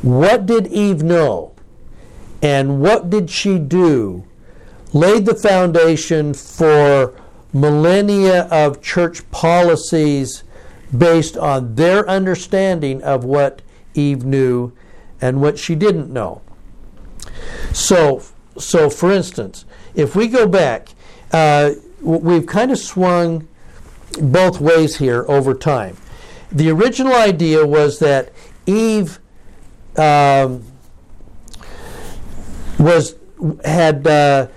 What 0.00 0.46
did 0.46 0.68
Eve 0.68 1.02
know? 1.02 1.52
And 2.40 2.80
what 2.80 3.10
did 3.10 3.28
she 3.28 3.58
do? 3.58 4.24
Laid 4.94 5.26
the 5.26 5.34
foundation 5.34 6.32
for 6.32 7.14
millennia 7.52 8.44
of 8.44 8.80
church 8.80 9.30
policies 9.30 10.44
based 10.96 11.36
on 11.36 11.74
their 11.74 12.08
understanding 12.08 13.02
of 13.02 13.24
what 13.24 13.60
Eve 13.94 14.24
knew 14.24 14.72
and 15.20 15.40
what 15.40 15.58
she 15.58 15.74
didn't 15.74 16.12
know. 16.12 16.42
So, 17.72 18.22
so 18.58 18.90
for 18.90 19.10
instance, 19.10 19.64
if 19.94 20.14
we 20.14 20.28
go 20.28 20.46
back, 20.46 20.88
uh, 21.32 21.72
we've 22.00 22.46
kind 22.46 22.70
of 22.70 22.78
swung 22.78 23.48
both 24.20 24.60
ways 24.60 24.96
here 24.96 25.24
over 25.28 25.54
time. 25.54 25.96
The 26.52 26.70
original 26.70 27.14
idea 27.14 27.66
was 27.66 27.98
that 27.98 28.32
Eve 28.66 29.18
um, 29.96 30.64
was 32.78 33.16
had 33.64 34.06
uh, 34.06 34.48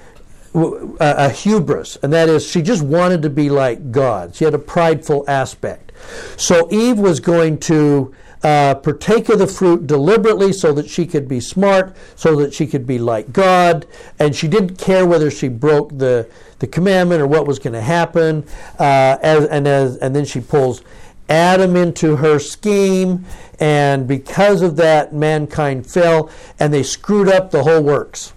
a 0.54 1.30
hubris, 1.30 1.98
and 2.02 2.12
that 2.14 2.30
is 2.30 2.46
she 2.46 2.62
just 2.62 2.84
wanted 2.84 3.22
to 3.24 3.30
be 3.30 3.50
like 3.50 3.92
God. 3.92 4.36
She 4.36 4.44
had 4.44 4.54
a 4.54 4.60
prideful 4.60 5.26
aspect. 5.28 5.92
So 6.36 6.68
Eve 6.72 7.00
was 7.00 7.20
going 7.20 7.60
to 7.62 8.14
uh, 8.44 8.76
partake 8.76 9.30
of 9.30 9.40
the 9.40 9.48
fruit 9.48 9.88
deliberately 9.88 10.54
so 10.54 10.72
that 10.74 10.90
she 10.90 11.06
could 11.06 11.28
be 11.28 11.40
smart, 11.40 11.96
so 12.16 12.36
that 12.36 12.54
she 12.54 12.68
could 12.68 12.86
be 12.86 13.00
like 13.00 13.34
God, 13.34 13.86
and 14.20 14.36
she 14.36 14.48
didn't 14.48 14.78
care 14.78 15.06
whether 15.06 15.32
she 15.32 15.48
broke 15.48 15.98
the, 15.98 16.30
the 16.60 16.68
commandment 16.68 17.22
or 17.22 17.28
what 17.28 17.48
was 17.48 17.60
going 17.60 17.74
to 17.74 17.82
happen. 17.82 18.46
Uh, 18.80 19.18
as, 19.22 19.46
and, 19.46 19.68
as, 19.68 19.98
and 19.98 20.16
then 20.16 20.26
she 20.26 20.40
pulls 20.40 20.82
Adam 21.30 21.76
into 21.76 22.18
her 22.18 22.40
scheme, 22.40 23.26
and 23.60 24.08
because 24.08 24.62
of 24.62 24.76
that, 24.78 25.14
mankind 25.14 25.86
fell, 25.88 26.30
and 26.60 26.74
they 26.74 26.84
screwed 26.84 27.28
up 27.28 27.52
the 27.52 27.64
whole 27.64 27.82
works. 27.82 28.34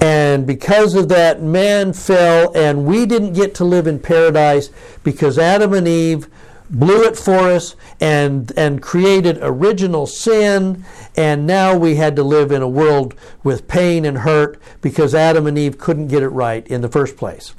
And 0.00 0.46
because 0.46 0.94
of 0.94 1.08
that, 1.08 1.42
man 1.42 1.92
fell, 1.92 2.52
and 2.56 2.86
we 2.86 3.04
didn't 3.04 3.32
get 3.32 3.54
to 3.56 3.64
live 3.64 3.86
in 3.86 3.98
paradise 3.98 4.70
because 5.02 5.38
Adam 5.38 5.72
and 5.72 5.88
Eve 5.88 6.28
blew 6.70 7.04
it 7.04 7.16
for 7.16 7.50
us 7.50 7.76
and 8.00 8.52
and 8.56 8.82
created 8.82 9.38
original 9.40 10.06
sin. 10.06 10.84
And 11.16 11.46
now 11.46 11.76
we 11.76 11.96
had 11.96 12.16
to 12.16 12.22
live 12.22 12.52
in 12.52 12.62
a 12.62 12.68
world 12.68 13.14
with 13.42 13.68
pain 13.68 14.04
and 14.04 14.18
hurt 14.18 14.60
because 14.80 15.14
Adam 15.14 15.46
and 15.46 15.58
Eve 15.58 15.78
couldn't 15.78 16.08
get 16.08 16.22
it 16.22 16.28
right 16.28 16.66
in 16.66 16.80
the 16.80 16.88
first 16.88 17.16
place. 17.16 17.54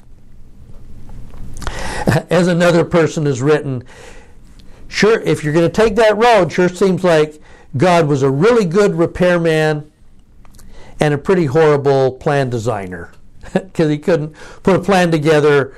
As 2.30 2.48
another 2.48 2.84
person 2.84 3.26
has 3.26 3.42
written 3.42 3.84
sure 4.88 5.20
if 5.20 5.44
you're 5.44 5.52
going 5.52 5.70
to 5.70 5.82
take 5.82 5.96
that 5.96 6.16
road 6.16 6.52
sure 6.52 6.68
seems 6.68 7.04
like 7.04 7.40
God 7.76 8.08
was 8.08 8.22
a 8.22 8.30
really 8.30 8.64
good 8.64 8.94
repairman 8.94 9.90
and 10.98 11.14
a 11.14 11.18
pretty 11.18 11.46
horrible 11.46 12.12
plan 12.12 12.50
designer. 12.50 13.12
Because 13.52 13.88
he 13.88 13.98
couldn't 13.98 14.34
put 14.62 14.76
a 14.76 14.80
plan 14.80 15.10
together 15.10 15.74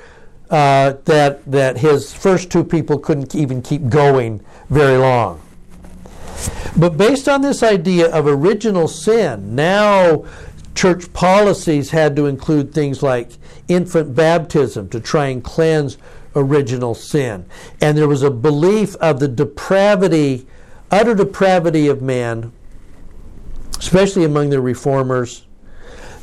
uh, 0.53 0.93
that 1.05 1.43
that 1.51 1.79
his 1.79 2.13
first 2.13 2.51
two 2.51 2.63
people 2.63 2.99
couldn't 2.99 3.33
even 3.33 3.59
keep 3.59 3.89
going 3.89 4.39
very 4.69 4.97
long. 4.97 5.41
But 6.77 6.95
based 6.95 7.27
on 7.27 7.41
this 7.41 7.63
idea 7.63 8.11
of 8.11 8.27
original 8.27 8.87
sin, 8.87 9.55
now 9.55 10.25
church 10.75 11.11
policies 11.11 11.89
had 11.89 12.15
to 12.17 12.27
include 12.27 12.71
things 12.71 13.01
like 13.01 13.31
infant 13.67 14.15
baptism 14.15 14.89
to 14.89 14.99
try 14.99 15.27
and 15.27 15.43
cleanse 15.43 15.97
original 16.35 16.93
sin. 16.93 17.45
And 17.81 17.97
there 17.97 18.07
was 18.07 18.21
a 18.21 18.29
belief 18.29 18.95
of 18.97 19.19
the 19.19 19.27
depravity, 19.27 20.45
utter 20.91 21.15
depravity 21.15 21.87
of 21.87 22.03
man, 22.03 22.51
especially 23.79 24.23
among 24.23 24.51
the 24.51 24.61
reformers, 24.61 25.47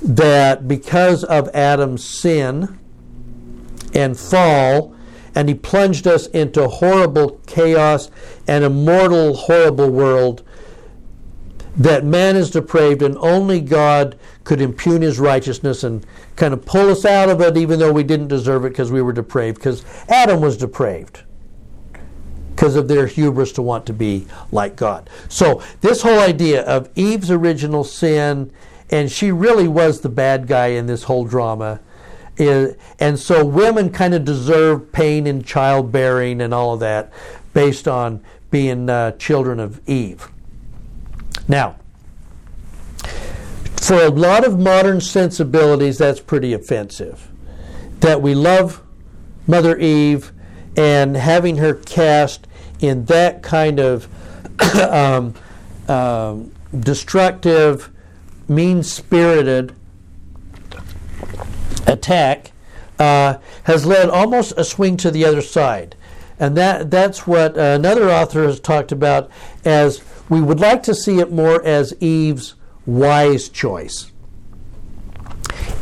that 0.02 0.68
because 0.68 1.24
of 1.24 1.48
Adam's 1.48 2.04
sin, 2.04 2.79
and 3.94 4.18
fall, 4.18 4.94
and 5.34 5.48
he 5.48 5.54
plunged 5.54 6.06
us 6.06 6.26
into 6.28 6.66
horrible 6.68 7.40
chaos 7.46 8.10
and 8.46 8.64
a 8.64 8.70
mortal, 8.70 9.34
horrible 9.34 9.90
world. 9.90 10.42
That 11.76 12.04
man 12.04 12.36
is 12.36 12.50
depraved, 12.50 13.02
and 13.02 13.16
only 13.18 13.60
God 13.60 14.18
could 14.44 14.60
impugn 14.60 15.02
his 15.02 15.20
righteousness 15.20 15.84
and 15.84 16.04
kind 16.36 16.52
of 16.52 16.64
pull 16.66 16.90
us 16.90 17.04
out 17.04 17.28
of 17.28 17.40
it, 17.40 17.56
even 17.56 17.78
though 17.78 17.92
we 17.92 18.02
didn't 18.02 18.28
deserve 18.28 18.64
it 18.64 18.70
because 18.70 18.90
we 18.90 19.02
were 19.02 19.12
depraved, 19.12 19.58
because 19.58 19.84
Adam 20.08 20.40
was 20.40 20.56
depraved 20.56 21.22
because 22.60 22.76
of 22.76 22.88
their 22.88 23.06
hubris 23.06 23.52
to 23.52 23.62
want 23.62 23.86
to 23.86 23.92
be 23.94 24.26
like 24.52 24.76
God. 24.76 25.08
So, 25.30 25.62
this 25.80 26.02
whole 26.02 26.18
idea 26.18 26.62
of 26.64 26.90
Eve's 26.94 27.30
original 27.30 27.84
sin, 27.84 28.52
and 28.90 29.10
she 29.10 29.32
really 29.32 29.66
was 29.66 30.02
the 30.02 30.10
bad 30.10 30.46
guy 30.46 30.66
in 30.66 30.84
this 30.84 31.04
whole 31.04 31.24
drama 31.24 31.80
is, 32.36 32.76
and 32.98 33.18
so 33.18 33.44
women 33.44 33.90
kind 33.90 34.14
of 34.14 34.24
deserve 34.24 34.92
pain 34.92 35.26
in 35.26 35.42
childbearing 35.42 36.40
and 36.40 36.54
all 36.54 36.74
of 36.74 36.80
that 36.80 37.12
based 37.52 37.86
on 37.88 38.22
being 38.50 38.88
uh, 38.88 39.12
children 39.12 39.60
of 39.60 39.80
Eve. 39.88 40.28
Now, 41.48 41.76
for 43.80 44.02
a 44.02 44.08
lot 44.08 44.46
of 44.46 44.58
modern 44.58 45.00
sensibilities, 45.00 45.98
that's 45.98 46.20
pretty 46.20 46.52
offensive. 46.52 47.28
That 48.00 48.22
we 48.22 48.34
love 48.34 48.82
Mother 49.46 49.76
Eve 49.78 50.32
and 50.76 51.16
having 51.16 51.56
her 51.56 51.74
cast 51.74 52.46
in 52.80 53.04
that 53.06 53.42
kind 53.42 53.80
of 53.80 54.08
um, 54.76 55.34
um, 55.88 56.52
destructive, 56.78 57.90
mean 58.48 58.82
spirited 58.82 59.74
attack 61.90 62.52
uh, 62.98 63.38
has 63.64 63.86
led 63.86 64.08
almost 64.08 64.52
a 64.56 64.64
swing 64.64 64.96
to 64.98 65.10
the 65.10 65.24
other 65.24 65.42
side. 65.42 65.96
And 66.38 66.56
that, 66.56 66.90
that's 66.90 67.26
what 67.26 67.56
uh, 67.56 67.76
another 67.78 68.10
author 68.10 68.44
has 68.44 68.60
talked 68.60 68.92
about 68.92 69.30
as 69.64 70.02
we 70.28 70.40
would 70.40 70.60
like 70.60 70.82
to 70.84 70.94
see 70.94 71.18
it 71.18 71.32
more 71.32 71.62
as 71.64 71.94
Eve's 72.00 72.54
wise 72.86 73.48
choice. 73.48 74.10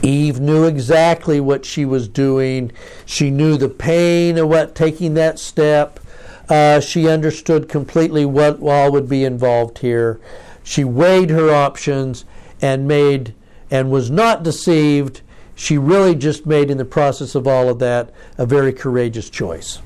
Eve 0.03 0.41
knew 0.41 0.65
exactly 0.65 1.41
what 1.41 1.65
she 1.65 1.85
was 1.85 2.09
doing. 2.09 2.73
She 3.05 3.31
knew 3.31 3.57
the 3.57 3.69
pain 3.69 4.39
of 4.39 4.49
what 4.49 4.75
taking 4.75 5.15
that 5.15 5.39
step. 5.39 6.01
Uh, 6.49 6.81
she 6.81 7.09
understood 7.09 7.69
completely 7.69 8.25
what 8.25 8.61
all 8.63 8.91
would 8.93 9.09
be 9.09 9.25
involved 9.25 9.79
here. 9.79 10.21
she 10.63 10.85
weighed 10.85 11.31
her 11.31 11.51
options 11.55 12.25
and 12.61 12.87
made 12.87 13.35
and 13.71 13.91
was 13.91 14.11
not 14.11 14.43
deceived. 14.43 15.21
She 15.59 15.77
really 15.77 16.15
just 16.15 16.47
made, 16.47 16.71
in 16.71 16.79
the 16.79 16.85
process 16.85 17.35
of 17.35 17.49
all 17.49 17.69
of 17.69 17.81
that, 17.81 18.13
a 18.39 18.47
very 18.47 18.73
courageous 18.73 19.29
choice. 19.29 19.81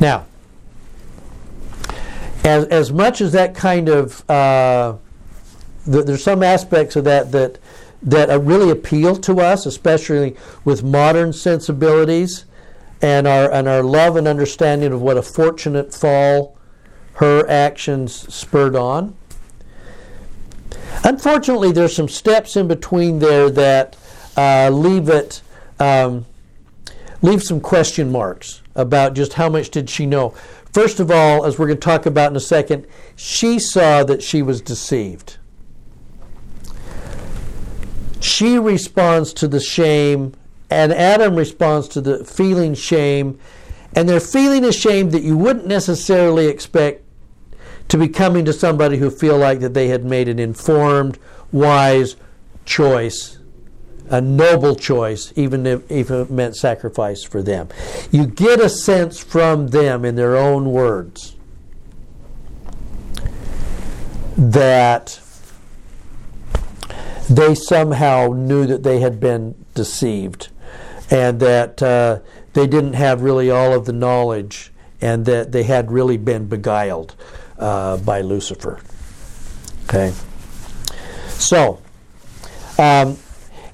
Now, 0.00 0.24
as, 2.42 2.64
as 2.64 2.90
much 2.90 3.20
as 3.20 3.32
that 3.32 3.54
kind 3.54 3.90
of, 3.90 4.28
uh, 4.30 4.96
th- 5.84 6.06
there's 6.06 6.24
some 6.24 6.42
aspects 6.42 6.96
of 6.96 7.04
that 7.04 7.30
that, 7.32 7.58
that 8.04 8.40
really 8.40 8.70
appeal 8.70 9.16
to 9.16 9.38
us, 9.38 9.66
especially 9.66 10.34
with 10.64 10.82
modern 10.82 11.34
sensibilities 11.34 12.46
and 13.02 13.28
our, 13.28 13.52
and 13.52 13.68
our 13.68 13.82
love 13.82 14.16
and 14.16 14.26
understanding 14.26 14.94
of 14.94 15.02
what 15.02 15.18
a 15.18 15.22
fortunate 15.22 15.92
fall 15.92 16.56
her 17.16 17.46
actions 17.50 18.34
spurred 18.34 18.74
on. 18.74 19.14
Unfortunately, 21.04 21.72
there's 21.72 21.94
some 21.94 22.08
steps 22.08 22.56
in 22.56 22.68
between 22.68 23.18
there 23.18 23.50
that 23.50 23.96
uh, 24.36 24.70
leave 24.70 25.08
it 25.08 25.42
um, 25.80 26.26
leave 27.22 27.42
some 27.42 27.60
question 27.60 28.10
marks 28.10 28.62
about 28.74 29.14
just 29.14 29.34
how 29.34 29.48
much 29.48 29.70
did 29.70 29.90
she 29.90 30.06
know. 30.06 30.30
First 30.72 31.00
of 31.00 31.10
all, 31.10 31.44
as 31.44 31.58
we're 31.58 31.66
going 31.66 31.78
to 31.78 31.84
talk 31.84 32.06
about 32.06 32.30
in 32.30 32.36
a 32.36 32.40
second, 32.40 32.86
she 33.16 33.58
saw 33.58 34.04
that 34.04 34.22
she 34.22 34.42
was 34.42 34.60
deceived. 34.60 35.38
She 38.20 38.58
responds 38.58 39.32
to 39.34 39.48
the 39.48 39.60
shame, 39.60 40.34
and 40.70 40.92
Adam 40.92 41.34
responds 41.34 41.88
to 41.88 42.00
the 42.00 42.24
feeling 42.24 42.74
shame, 42.74 43.38
and 43.94 44.08
they're 44.08 44.20
feeling 44.20 44.64
a 44.64 44.72
shame 44.72 45.10
that 45.10 45.22
you 45.22 45.36
wouldn't 45.36 45.66
necessarily 45.66 46.46
expect 46.46 47.02
to 47.88 47.96
be 47.96 48.08
coming 48.08 48.44
to 48.44 48.52
somebody 48.52 48.98
who 48.98 49.10
feel 49.10 49.38
like 49.38 49.60
that 49.60 49.74
they 49.74 49.88
had 49.88 50.04
made 50.04 50.28
an 50.28 50.38
informed, 50.38 51.18
wise 51.52 52.16
choice, 52.64 53.38
a 54.10 54.20
noble 54.20 54.74
choice, 54.74 55.32
even 55.36 55.66
if, 55.66 55.90
if 55.90 56.10
it 56.10 56.30
meant 56.30 56.56
sacrifice 56.56 57.22
for 57.22 57.42
them. 57.42 57.68
You 58.10 58.26
get 58.26 58.60
a 58.60 58.68
sense 58.68 59.22
from 59.22 59.68
them 59.68 60.04
in 60.04 60.16
their 60.16 60.36
own 60.36 60.70
words 60.70 61.36
that 64.36 65.20
they 67.28 67.54
somehow 67.54 68.28
knew 68.28 68.66
that 68.66 68.82
they 68.82 69.00
had 69.00 69.18
been 69.20 69.54
deceived 69.74 70.48
and 71.10 71.40
that 71.40 71.82
uh, 71.82 72.20
they 72.52 72.66
didn't 72.66 72.94
have 72.94 73.22
really 73.22 73.50
all 73.50 73.72
of 73.72 73.84
the 73.84 73.92
knowledge 73.92 74.72
and 75.00 75.26
that 75.26 75.52
they 75.52 75.64
had 75.64 75.90
really 75.90 76.16
been 76.16 76.46
beguiled 76.46 77.14
uh, 77.58 77.96
by 77.98 78.20
Lucifer. 78.20 78.80
Okay. 79.84 80.12
So, 81.28 81.80
um, 82.78 83.16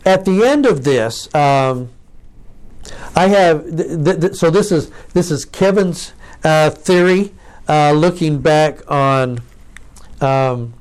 at 0.04 0.24
the 0.24 0.44
end 0.44 0.66
of 0.66 0.84
this, 0.84 1.32
um, 1.34 1.90
I 3.16 3.28
have 3.28 3.64
th- 3.76 4.04
th- 4.04 4.20
th- 4.20 4.34
so 4.34 4.50
this 4.50 4.70
is 4.70 4.90
this 5.12 5.30
is 5.30 5.44
Kevin's 5.44 6.12
uh, 6.42 6.70
theory, 6.70 7.32
uh, 7.68 7.92
looking 7.92 8.40
back 8.40 8.88
on 8.90 9.40
um, 10.20 10.74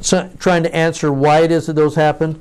so 0.00 0.28
trying 0.38 0.64
to 0.64 0.74
answer 0.74 1.12
why 1.12 1.40
it 1.40 1.52
is 1.52 1.66
that 1.66 1.74
those 1.74 1.94
happen. 1.94 2.40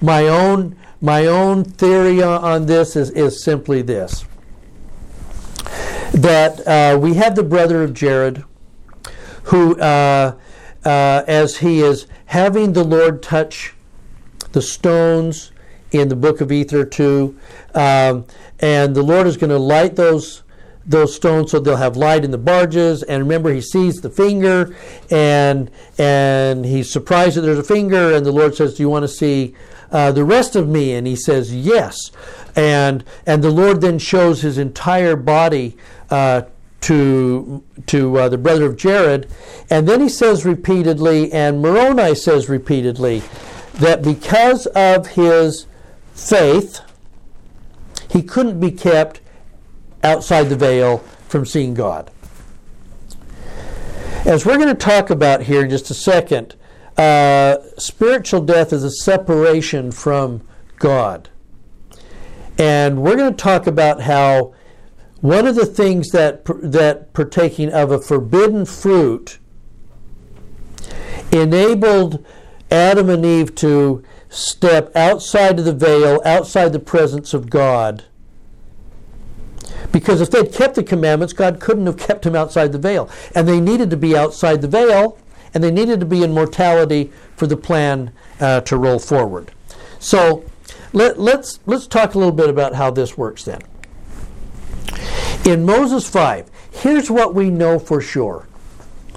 My 0.00 0.28
own 0.28 0.76
my 1.00 1.26
own 1.26 1.64
theory 1.64 2.22
on 2.22 2.66
this 2.66 2.96
is, 2.96 3.10
is 3.10 3.42
simply 3.42 3.82
this 3.82 4.24
that 6.12 6.66
uh, 6.66 6.98
we 6.98 7.14
have 7.14 7.36
the 7.36 7.42
brother 7.42 7.82
of 7.82 7.94
Jared 7.94 8.44
who, 9.48 9.78
uh, 9.78 10.34
uh, 10.84 11.22
as 11.26 11.58
he 11.58 11.80
is 11.80 12.06
having 12.26 12.72
the 12.72 12.84
Lord 12.84 13.22
touch 13.22 13.74
the 14.52 14.62
stones 14.62 15.52
in 15.90 16.08
the 16.08 16.16
book 16.16 16.40
of 16.40 16.52
Ether 16.52 16.84
2, 16.84 17.38
um, 17.74 18.26
and 18.60 18.94
the 18.94 19.02
Lord 19.02 19.26
is 19.26 19.36
going 19.36 19.50
to 19.50 19.58
light 19.58 19.96
those 19.96 20.42
those 20.86 21.14
stones 21.14 21.50
so 21.50 21.60
they'll 21.60 21.76
have 21.76 21.98
light 21.98 22.24
in 22.24 22.30
the 22.30 22.38
barges 22.38 23.02
and 23.02 23.22
remember 23.22 23.52
he 23.52 23.60
sees 23.60 24.00
the 24.00 24.08
finger 24.08 24.74
and 25.10 25.70
and 25.98 26.64
he's 26.64 26.90
surprised 26.90 27.36
that 27.36 27.42
there's 27.42 27.58
a 27.58 27.62
finger 27.62 28.14
and 28.14 28.24
the 28.24 28.32
lord 28.32 28.54
says 28.54 28.72
do 28.72 28.82
you 28.82 28.88
want 28.88 29.02
to 29.02 29.08
see 29.08 29.54
uh, 29.90 30.12
the 30.12 30.24
rest 30.24 30.56
of 30.56 30.68
me? 30.68 30.94
And 30.94 31.06
he 31.06 31.16
says 31.16 31.54
yes. 31.54 32.10
And 32.56 33.04
and 33.26 33.42
the 33.42 33.50
lord 33.50 33.80
then 33.80 33.98
shows 33.98 34.42
his 34.42 34.58
entire 34.58 35.16
body 35.16 35.76
uh, 36.10 36.42
to 36.82 37.62
to 37.86 38.18
uh, 38.18 38.28
the 38.28 38.38
brother 38.38 38.66
of 38.66 38.76
Jared, 38.76 39.28
and 39.70 39.88
then 39.88 40.00
he 40.00 40.08
says 40.08 40.44
repeatedly, 40.44 41.32
and 41.32 41.60
Moroni 41.60 42.14
says 42.14 42.48
repeatedly, 42.48 43.22
that 43.74 44.02
because 44.02 44.66
of 44.66 45.08
his 45.08 45.66
faith, 46.12 46.80
he 48.10 48.22
couldn't 48.22 48.60
be 48.60 48.70
kept 48.70 49.20
outside 50.02 50.44
the 50.44 50.56
veil 50.56 50.98
from 51.28 51.44
seeing 51.44 51.74
God. 51.74 52.10
As 54.24 54.44
we're 54.44 54.56
going 54.56 54.68
to 54.68 54.74
talk 54.74 55.10
about 55.10 55.42
here 55.42 55.62
in 55.62 55.70
just 55.70 55.90
a 55.90 55.94
second, 55.94 56.54
uh, 56.96 57.58
spiritual 57.78 58.40
death 58.40 58.72
is 58.72 58.82
a 58.82 58.90
separation 58.90 59.92
from 59.92 60.46
God. 60.78 61.28
And 62.58 63.02
we're 63.02 63.16
going 63.16 63.30
to 63.32 63.42
talk 63.42 63.66
about 63.66 64.02
how 64.02 64.54
one 65.20 65.46
of 65.46 65.56
the 65.56 65.66
things 65.66 66.10
that 66.10 66.44
that 66.62 67.12
partaking 67.12 67.72
of 67.72 67.90
a 67.90 67.98
forbidden 67.98 68.64
fruit 68.64 69.38
enabled 71.32 72.24
Adam 72.70 73.10
and 73.10 73.24
Eve 73.24 73.54
to 73.56 74.04
step 74.28 74.94
outside 74.94 75.58
of 75.58 75.64
the 75.64 75.72
veil, 75.72 76.20
outside 76.24 76.72
the 76.72 76.78
presence 76.78 77.34
of 77.34 77.50
God. 77.50 78.04
Because 79.90 80.20
if 80.20 80.30
they'd 80.30 80.52
kept 80.52 80.74
the 80.74 80.82
commandments, 80.82 81.32
God 81.32 81.60
couldn't 81.60 81.86
have 81.86 81.96
kept 81.96 82.22
them 82.22 82.36
outside 82.36 82.72
the 82.72 82.78
veil. 82.78 83.08
And 83.34 83.48
they 83.48 83.60
needed 83.60 83.90
to 83.90 83.96
be 83.96 84.16
outside 84.16 84.60
the 84.60 84.68
veil, 84.68 85.18
and 85.54 85.64
they 85.64 85.70
needed 85.70 86.00
to 86.00 86.06
be 86.06 86.22
in 86.22 86.32
mortality 86.32 87.10
for 87.36 87.46
the 87.46 87.56
plan 87.56 88.12
uh, 88.40 88.60
to 88.62 88.76
roll 88.76 88.98
forward. 88.98 89.52
So 89.98 90.44
let, 90.92 91.18
let's, 91.18 91.60
let's 91.64 91.86
talk 91.86 92.14
a 92.14 92.18
little 92.18 92.32
bit 92.32 92.50
about 92.50 92.74
how 92.74 92.90
this 92.90 93.16
works 93.16 93.44
then. 93.44 93.60
In 95.44 95.64
Moses 95.64 96.08
5, 96.08 96.50
here's 96.70 97.10
what 97.10 97.34
we 97.34 97.50
know 97.50 97.78
for 97.78 98.00
sure. 98.00 98.46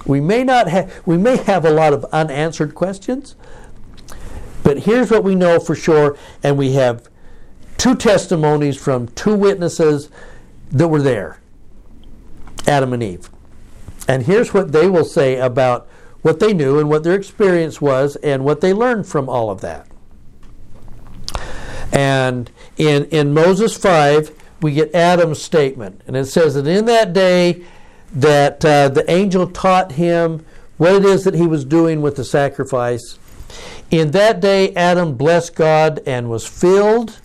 We 0.06 0.20
may 0.20 0.42
not 0.44 0.68
have 0.68 1.02
we 1.06 1.16
may 1.16 1.36
have 1.36 1.64
a 1.64 1.70
lot 1.70 1.92
of 1.92 2.04
unanswered 2.06 2.74
questions, 2.74 3.36
but 4.62 4.80
here's 4.80 5.10
what 5.10 5.24
we 5.24 5.34
know 5.34 5.60
for 5.60 5.74
sure 5.74 6.16
and 6.42 6.56
we 6.58 6.72
have 6.72 7.08
two 7.76 7.94
testimonies 7.94 8.76
from 8.76 9.08
two 9.08 9.34
witnesses 9.34 10.08
that 10.70 10.88
were 10.88 11.02
there. 11.02 11.40
Adam 12.66 12.92
and 12.92 13.02
Eve. 13.02 13.28
And 14.08 14.24
here's 14.24 14.52
what 14.52 14.72
they 14.72 14.88
will 14.88 15.04
say 15.04 15.38
about 15.38 15.88
what 16.22 16.40
they 16.40 16.52
knew 16.52 16.78
and 16.78 16.88
what 16.88 17.04
their 17.04 17.14
experience 17.14 17.80
was 17.80 18.16
and 18.16 18.44
what 18.44 18.60
they 18.60 18.72
learned 18.72 19.06
from 19.06 19.28
all 19.28 19.50
of 19.50 19.60
that. 19.60 19.86
And 21.92 22.50
in, 22.76 23.04
in 23.06 23.34
Moses 23.34 23.76
5, 23.76 24.32
we 24.62 24.72
get 24.72 24.94
Adam's 24.94 25.42
statement. 25.42 26.00
And 26.06 26.16
it 26.16 26.26
says 26.26 26.54
that 26.54 26.66
in 26.66 26.84
that 26.86 27.12
day 27.12 27.64
that 28.14 28.64
uh, 28.64 28.88
the 28.88 29.10
angel 29.10 29.46
taught 29.48 29.92
him 29.92 30.44
what 30.76 30.94
it 30.94 31.04
is 31.04 31.24
that 31.24 31.34
he 31.34 31.46
was 31.46 31.64
doing 31.64 32.02
with 32.02 32.16
the 32.16 32.24
sacrifice. 32.24 33.18
In 33.90 34.12
that 34.12 34.40
day, 34.40 34.74
Adam 34.74 35.14
blessed 35.14 35.54
God 35.54 36.00
and 36.06 36.30
was 36.30 36.46
filled, 36.46 37.20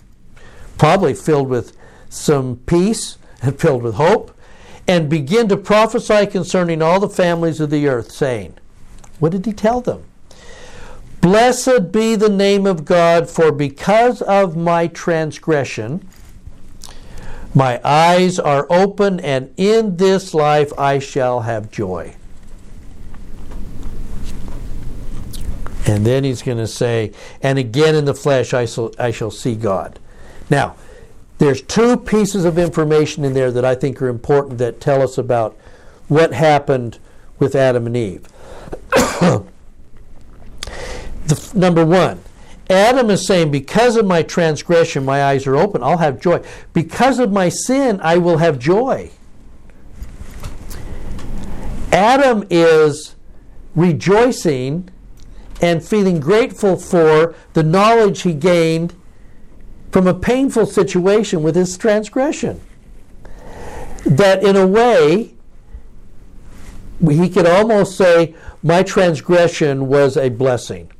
probably 0.76 1.14
filled 1.14 1.48
with 1.48 1.76
some 2.08 2.56
peace 2.66 3.18
and 3.42 3.58
filled 3.58 3.82
with 3.82 3.94
hope, 3.94 4.36
and 4.86 5.08
began 5.08 5.48
to 5.48 5.56
prophesy 5.56 6.26
concerning 6.26 6.82
all 6.82 6.98
the 6.98 7.08
families 7.08 7.60
of 7.60 7.70
the 7.70 7.86
earth, 7.86 8.10
saying, 8.10 8.54
What 9.18 9.32
did 9.32 9.44
he 9.46 9.52
tell 9.52 9.80
them? 9.80 10.04
Blessed 11.20 11.92
be 11.92 12.14
the 12.14 12.28
name 12.28 12.66
of 12.66 12.84
God, 12.84 13.28
for 13.28 13.52
because 13.52 14.22
of 14.22 14.56
my 14.56 14.86
transgression, 14.86 16.08
my 17.54 17.80
eyes 17.84 18.38
are 18.38 18.66
open, 18.70 19.20
and 19.20 19.52
in 19.56 19.96
this 19.96 20.34
life 20.34 20.72
I 20.78 20.98
shall 20.98 21.40
have 21.40 21.70
joy. 21.70 22.14
And 25.86 26.04
then 26.04 26.22
he's 26.24 26.42
going 26.42 26.58
to 26.58 26.66
say, 26.66 27.12
and 27.42 27.58
again 27.58 27.94
in 27.94 28.04
the 28.04 28.14
flesh 28.14 28.52
I 28.52 28.66
shall, 28.66 28.92
I 28.98 29.10
shall 29.10 29.30
see 29.30 29.54
God. 29.54 29.98
Now, 30.50 30.76
there's 31.38 31.62
two 31.62 31.96
pieces 31.96 32.44
of 32.44 32.58
information 32.58 33.24
in 33.24 33.32
there 33.32 33.50
that 33.50 33.64
I 33.64 33.74
think 33.74 34.02
are 34.02 34.08
important 34.08 34.58
that 34.58 34.80
tell 34.80 35.00
us 35.00 35.16
about 35.16 35.56
what 36.08 36.32
happened 36.32 36.98
with 37.38 37.54
Adam 37.54 37.86
and 37.86 37.96
Eve. 37.96 38.26
the, 38.90 39.46
number 41.54 41.86
one, 41.86 42.20
Adam 42.70 43.08
is 43.10 43.26
saying, 43.26 43.50
Because 43.50 43.96
of 43.96 44.06
my 44.06 44.22
transgression, 44.22 45.04
my 45.04 45.24
eyes 45.24 45.46
are 45.46 45.56
open. 45.56 45.82
I'll 45.82 45.98
have 45.98 46.20
joy. 46.20 46.42
Because 46.72 47.18
of 47.18 47.32
my 47.32 47.48
sin, 47.48 47.98
I 48.02 48.18
will 48.18 48.38
have 48.38 48.58
joy. 48.58 49.10
Adam 51.92 52.46
is 52.50 53.16
rejoicing 53.74 54.90
and 55.62 55.82
feeling 55.82 56.20
grateful 56.20 56.76
for 56.76 57.34
the 57.54 57.62
knowledge 57.62 58.22
he 58.22 58.34
gained 58.34 58.94
from 59.90 60.06
a 60.06 60.14
painful 60.14 60.66
situation 60.66 61.42
with 61.42 61.56
his 61.56 61.76
transgression. 61.78 62.60
That 64.04 64.42
in 64.42 64.56
a 64.56 64.66
way, 64.66 65.34
he 67.00 67.28
could 67.28 67.46
almost 67.46 67.96
say, 67.96 68.34
My 68.62 68.82
transgression 68.82 69.88
was 69.88 70.16
a 70.16 70.28
blessing. 70.28 70.90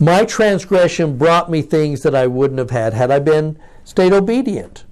My 0.00 0.24
transgression 0.24 1.18
brought 1.18 1.50
me 1.50 1.62
things 1.62 2.02
that 2.02 2.14
I 2.14 2.26
wouldn't 2.28 2.58
have 2.58 2.70
had 2.70 2.94
had 2.94 3.10
I 3.10 3.18
been 3.18 3.58
stayed 3.84 4.12
obedient. 4.12 4.84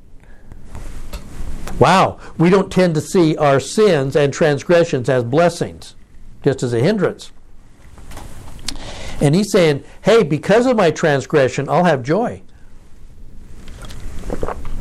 Wow, 1.79 2.19
we 2.39 2.51
don't 2.51 2.73
tend 2.73 2.95
to 2.95 3.01
see 3.01 3.37
our 3.37 3.61
sins 3.61 4.17
and 4.17 4.33
transgressions 4.33 5.09
as 5.09 5.23
blessings, 5.23 5.95
just 6.43 6.63
as 6.63 6.73
a 6.73 6.81
hindrance. 6.81 7.31
And 9.21 9.35
he's 9.35 9.53
saying, 9.53 9.85
hey, 10.03 10.23
because 10.23 10.67
of 10.67 10.77
my 10.77 10.91
transgression, 10.91 11.69
I'll 11.69 11.85
have 11.85 12.03
joy. 12.03 12.43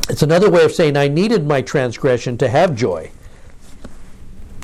It's 0.08 0.22
another 0.22 0.50
way 0.50 0.64
of 0.64 0.72
saying 0.72 0.96
I 0.96 1.08
needed 1.08 1.46
my 1.46 1.62
transgression 1.62 2.38
to 2.38 2.48
have 2.48 2.74
joy. 2.74 3.10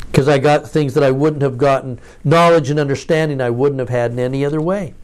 Because 0.07 0.29
I 0.29 0.39
got 0.39 0.69
things 0.69 0.95
that 0.95 1.05
I 1.05 1.11
wouldn't 1.11 1.43
have 1.43 1.57
gotten, 1.57 2.01
knowledge 2.25 2.71
and 2.71 2.81
understanding 2.81 3.41
I 3.41 3.51
wouldn't 3.51 3.81
have 3.81 3.89
had 3.89 4.13
in 4.13 4.19
any 4.19 4.45
other 4.45 4.61
way. 4.61 4.95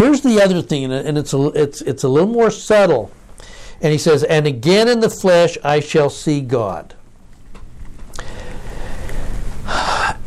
Here's 0.00 0.22
the 0.22 0.40
other 0.40 0.62
thing, 0.62 0.90
and 0.90 1.18
it's 1.18 1.34
a, 1.34 1.48
it's, 1.48 1.82
it's 1.82 2.04
a 2.04 2.08
little 2.08 2.30
more 2.30 2.50
subtle. 2.50 3.12
And 3.82 3.92
he 3.92 3.98
says, 3.98 4.24
And 4.24 4.46
again 4.46 4.88
in 4.88 5.00
the 5.00 5.10
flesh 5.10 5.58
I 5.62 5.80
shall 5.80 6.08
see 6.08 6.40
God. 6.40 6.94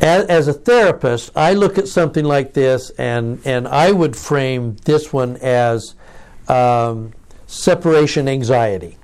As, 0.00 0.26
as, 0.26 0.48
a 0.48 0.52
therapist, 0.52 1.32
I 1.34 1.54
look 1.54 1.76
at 1.76 1.88
something 1.88 2.24
like 2.24 2.52
this, 2.52 2.90
and, 2.90 3.40
and 3.44 3.66
I 3.66 3.90
would 3.90 4.14
frame 4.14 4.76
this 4.84 5.12
one 5.12 5.38
as 5.38 5.96
um, 6.46 7.12
separation 7.48 8.28
anxiety. 8.28 8.96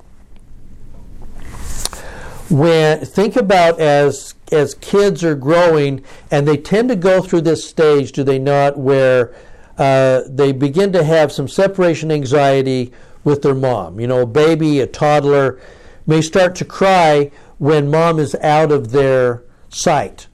When 2.48 3.04
think 3.04 3.34
about 3.34 3.80
as 3.80 4.34
as 4.52 4.74
kids 4.74 5.24
are 5.24 5.36
growing, 5.36 6.04
and 6.30 6.46
they 6.46 6.56
tend 6.56 6.90
to 6.90 6.96
go 6.96 7.22
through 7.22 7.42
this 7.42 7.68
stage, 7.68 8.12
do 8.12 8.22
they 8.22 8.38
not, 8.38 8.76
where 8.76 9.32
uh, 9.80 10.22
they 10.28 10.52
begin 10.52 10.92
to 10.92 11.02
have 11.02 11.32
some 11.32 11.48
separation 11.48 12.12
anxiety 12.12 12.92
with 13.24 13.42
their 13.42 13.54
mom. 13.54 13.98
You 13.98 14.06
know, 14.06 14.20
a 14.20 14.26
baby, 14.26 14.78
a 14.80 14.86
toddler 14.86 15.60
may 16.06 16.22
start 16.22 16.54
to 16.56 16.64
cry 16.64 17.32
when 17.58 17.90
mom 17.90 18.20
is 18.20 18.36
out 18.36 18.70
of 18.70 18.92
their 18.92 19.42
sight 19.68 20.28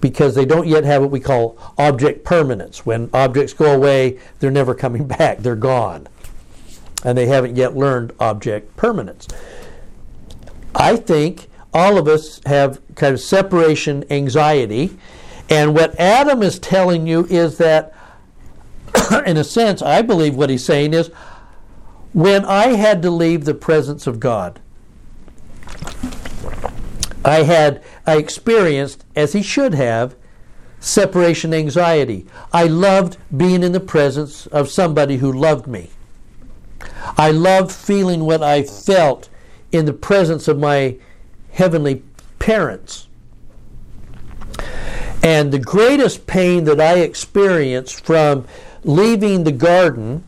because 0.00 0.36
they 0.36 0.44
don't 0.44 0.68
yet 0.68 0.84
have 0.84 1.02
what 1.02 1.10
we 1.10 1.18
call 1.18 1.58
object 1.78 2.24
permanence. 2.24 2.86
When 2.86 3.10
objects 3.12 3.52
go 3.52 3.74
away, 3.74 4.20
they're 4.38 4.52
never 4.52 4.74
coming 4.74 5.06
back, 5.18 5.38
they're 5.38 5.56
gone 5.56 6.06
and 7.06 7.16
they 7.16 7.26
haven't 7.26 7.56
yet 7.56 7.76
learned 7.76 8.12
object 8.18 8.76
permanence. 8.76 9.28
I 10.74 10.96
think 10.96 11.48
all 11.72 11.98
of 11.98 12.08
us 12.08 12.40
have 12.46 12.80
kind 12.96 13.14
of 13.14 13.20
separation 13.20 14.04
anxiety, 14.10 14.98
and 15.48 15.74
what 15.74 15.98
Adam 16.00 16.42
is 16.42 16.58
telling 16.58 17.06
you 17.06 17.24
is 17.26 17.58
that, 17.58 17.94
in 19.26 19.36
a 19.36 19.44
sense, 19.44 19.82
I 19.82 20.02
believe 20.02 20.34
what 20.34 20.50
he's 20.50 20.64
saying 20.64 20.94
is 20.94 21.08
when 22.12 22.44
I 22.44 22.68
had 22.68 23.02
to 23.02 23.10
leave 23.10 23.44
the 23.44 23.54
presence 23.54 24.06
of 24.06 24.20
God, 24.20 24.60
I 27.24 27.42
had 27.42 27.82
I 28.06 28.16
experienced, 28.16 29.04
as 29.14 29.32
he 29.32 29.42
should 29.42 29.74
have, 29.74 30.14
separation 30.78 31.52
anxiety. 31.52 32.26
I 32.52 32.64
loved 32.64 33.16
being 33.36 33.62
in 33.62 33.72
the 33.72 33.80
presence 33.80 34.46
of 34.46 34.70
somebody 34.70 35.16
who 35.16 35.32
loved 35.32 35.66
me. 35.66 35.90
I 37.18 37.32
loved 37.32 37.72
feeling 37.72 38.24
what 38.24 38.42
I 38.42 38.62
felt 38.62 39.28
in 39.72 39.86
the 39.86 39.92
presence 39.92 40.46
of 40.48 40.58
my 40.58 40.96
heavenly 41.50 42.02
parents. 42.38 43.08
And 45.22 45.50
the 45.50 45.58
greatest 45.58 46.26
pain 46.26 46.64
that 46.64 46.80
I 46.80 46.98
experienced 46.98 48.04
from 48.04 48.46
leaving 48.86 49.42
the 49.42 49.52
garden 49.52 50.22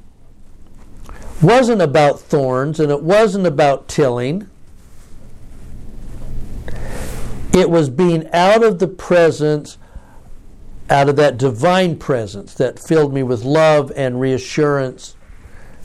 wasn't 1.41 1.81
about 1.81 2.21
thorns 2.21 2.81
and 2.81 2.91
it 2.91 3.03
wasn't 3.03 3.47
about 3.47 3.89
tilling. 3.89 4.51
It 7.53 7.71
was 7.71 7.89
being 7.89 8.29
out 8.33 8.65
of 8.65 8.81
the 8.81 8.89
presence, 8.89 9.79
out 10.91 11.09
of 11.09 11.17
that 11.17 11.39
divine 11.39 11.99
presence 11.99 12.53
that 12.55 12.81
filled 12.81 13.15
me 13.15 13.23
with 13.23 13.45
love 13.45 13.93
and 13.95 14.21
reassurance 14.21 15.15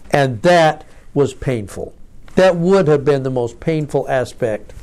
and 0.10 0.42
that 0.42 0.84
was 1.14 1.36
painful. 1.36 1.94
That 2.36 2.56
would 2.56 2.88
have 2.88 3.06
been 3.06 3.22
the 3.22 3.30
most 3.30 3.60
painful 3.60 4.10
aspect, 4.10 4.74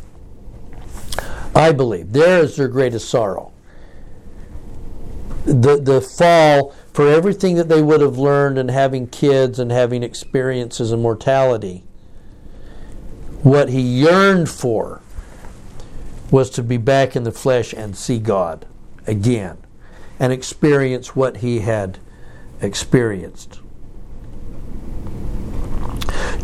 I 1.56 1.72
believe. 1.72 2.12
There 2.12 2.38
is 2.38 2.56
their 2.56 2.68
greatest 2.68 3.08
sorrow. 3.08 3.52
The, 5.44 5.80
the 5.80 6.00
fall 6.00 6.74
for 7.00 7.08
everything 7.08 7.54
that 7.54 7.70
they 7.70 7.80
would 7.80 8.02
have 8.02 8.18
learned 8.18 8.58
and 8.58 8.70
having 8.70 9.06
kids 9.06 9.58
and 9.58 9.72
having 9.72 10.02
experiences 10.02 10.92
and 10.92 11.00
mortality. 11.00 11.82
What 13.42 13.70
he 13.70 13.80
yearned 13.80 14.50
for 14.50 15.00
was 16.30 16.50
to 16.50 16.62
be 16.62 16.76
back 16.76 17.16
in 17.16 17.22
the 17.22 17.32
flesh 17.32 17.72
and 17.72 17.96
see 17.96 18.18
God 18.18 18.66
again 19.06 19.56
and 20.18 20.30
experience 20.30 21.16
what 21.16 21.38
he 21.38 21.60
had 21.60 21.98
experienced. 22.60 23.60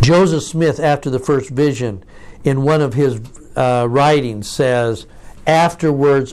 Joseph 0.01 0.43
Smith, 0.43 0.81
after 0.81 1.11
the 1.11 1.19
first 1.19 1.51
vision, 1.51 2.03
in 2.45 2.63
one 2.63 2.81
of 2.81 2.95
his 2.95 3.21
uh, 3.57 3.87
writings, 3.91 4.49
says, 4.49 5.07
Afterwards, 5.47 6.33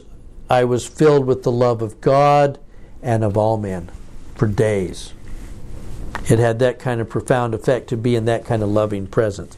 I 0.50 0.64
was 0.64 0.88
filled 0.88 1.26
with 1.26 1.44
the 1.44 1.52
love 1.52 1.82
of 1.82 2.00
God 2.00 2.58
and 3.02 3.26
of 3.26 3.36
all 3.36 3.58
men 3.58 3.92
for 4.44 4.50
days. 4.50 5.14
It 6.30 6.38
had 6.38 6.60
that 6.60 6.78
kind 6.78 7.00
of 7.00 7.08
profound 7.08 7.54
effect 7.54 7.88
to 7.90 7.98
be 7.98 8.14
in 8.14 8.26
that 8.26 8.44
kind 8.44 8.62
of 8.62 8.68
loving 8.68 9.08
presence. 9.08 9.56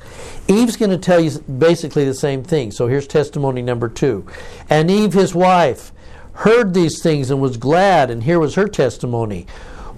Eve's 0.48 0.78
going 0.78 0.92
to 0.92 0.98
tell 1.00 1.20
you 1.20 1.40
basically 1.40 2.06
the 2.06 2.14
same 2.14 2.44
thing. 2.44 2.70
So 2.70 2.86
here's 2.86 3.08
testimony 3.08 3.64
number 3.64 3.90
two. 3.90 4.28
And 4.70 4.92
Eve, 4.92 5.14
his 5.14 5.34
wife, 5.34 5.92
heard 6.34 6.76
these 6.76 7.02
things 7.02 7.32
and 7.32 7.42
was 7.42 7.58
glad, 7.58 8.12
and 8.12 8.24
here 8.24 8.38
was 8.38 8.54
her 8.56 8.68
testimony. 8.68 9.48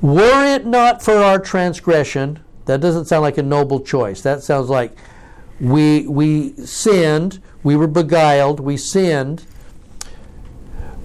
Were 0.02 0.56
it 0.56 0.66
not 0.66 1.04
for 1.04 1.18
our 1.18 1.40
transgression, 1.40 2.40
that 2.64 2.80
doesn't 2.80 3.06
sound 3.06 3.24
like 3.24 3.38
a 3.38 3.44
noble 3.44 3.82
choice. 3.82 4.22
That 4.22 4.42
sounds 4.42 4.70
like 4.70 4.94
we, 5.60 6.08
we 6.08 6.54
sinned, 6.66 7.42
we 7.62 7.76
were 7.76 7.88
beguiled, 7.88 8.62
we 8.62 8.78
sinned. 8.78 9.44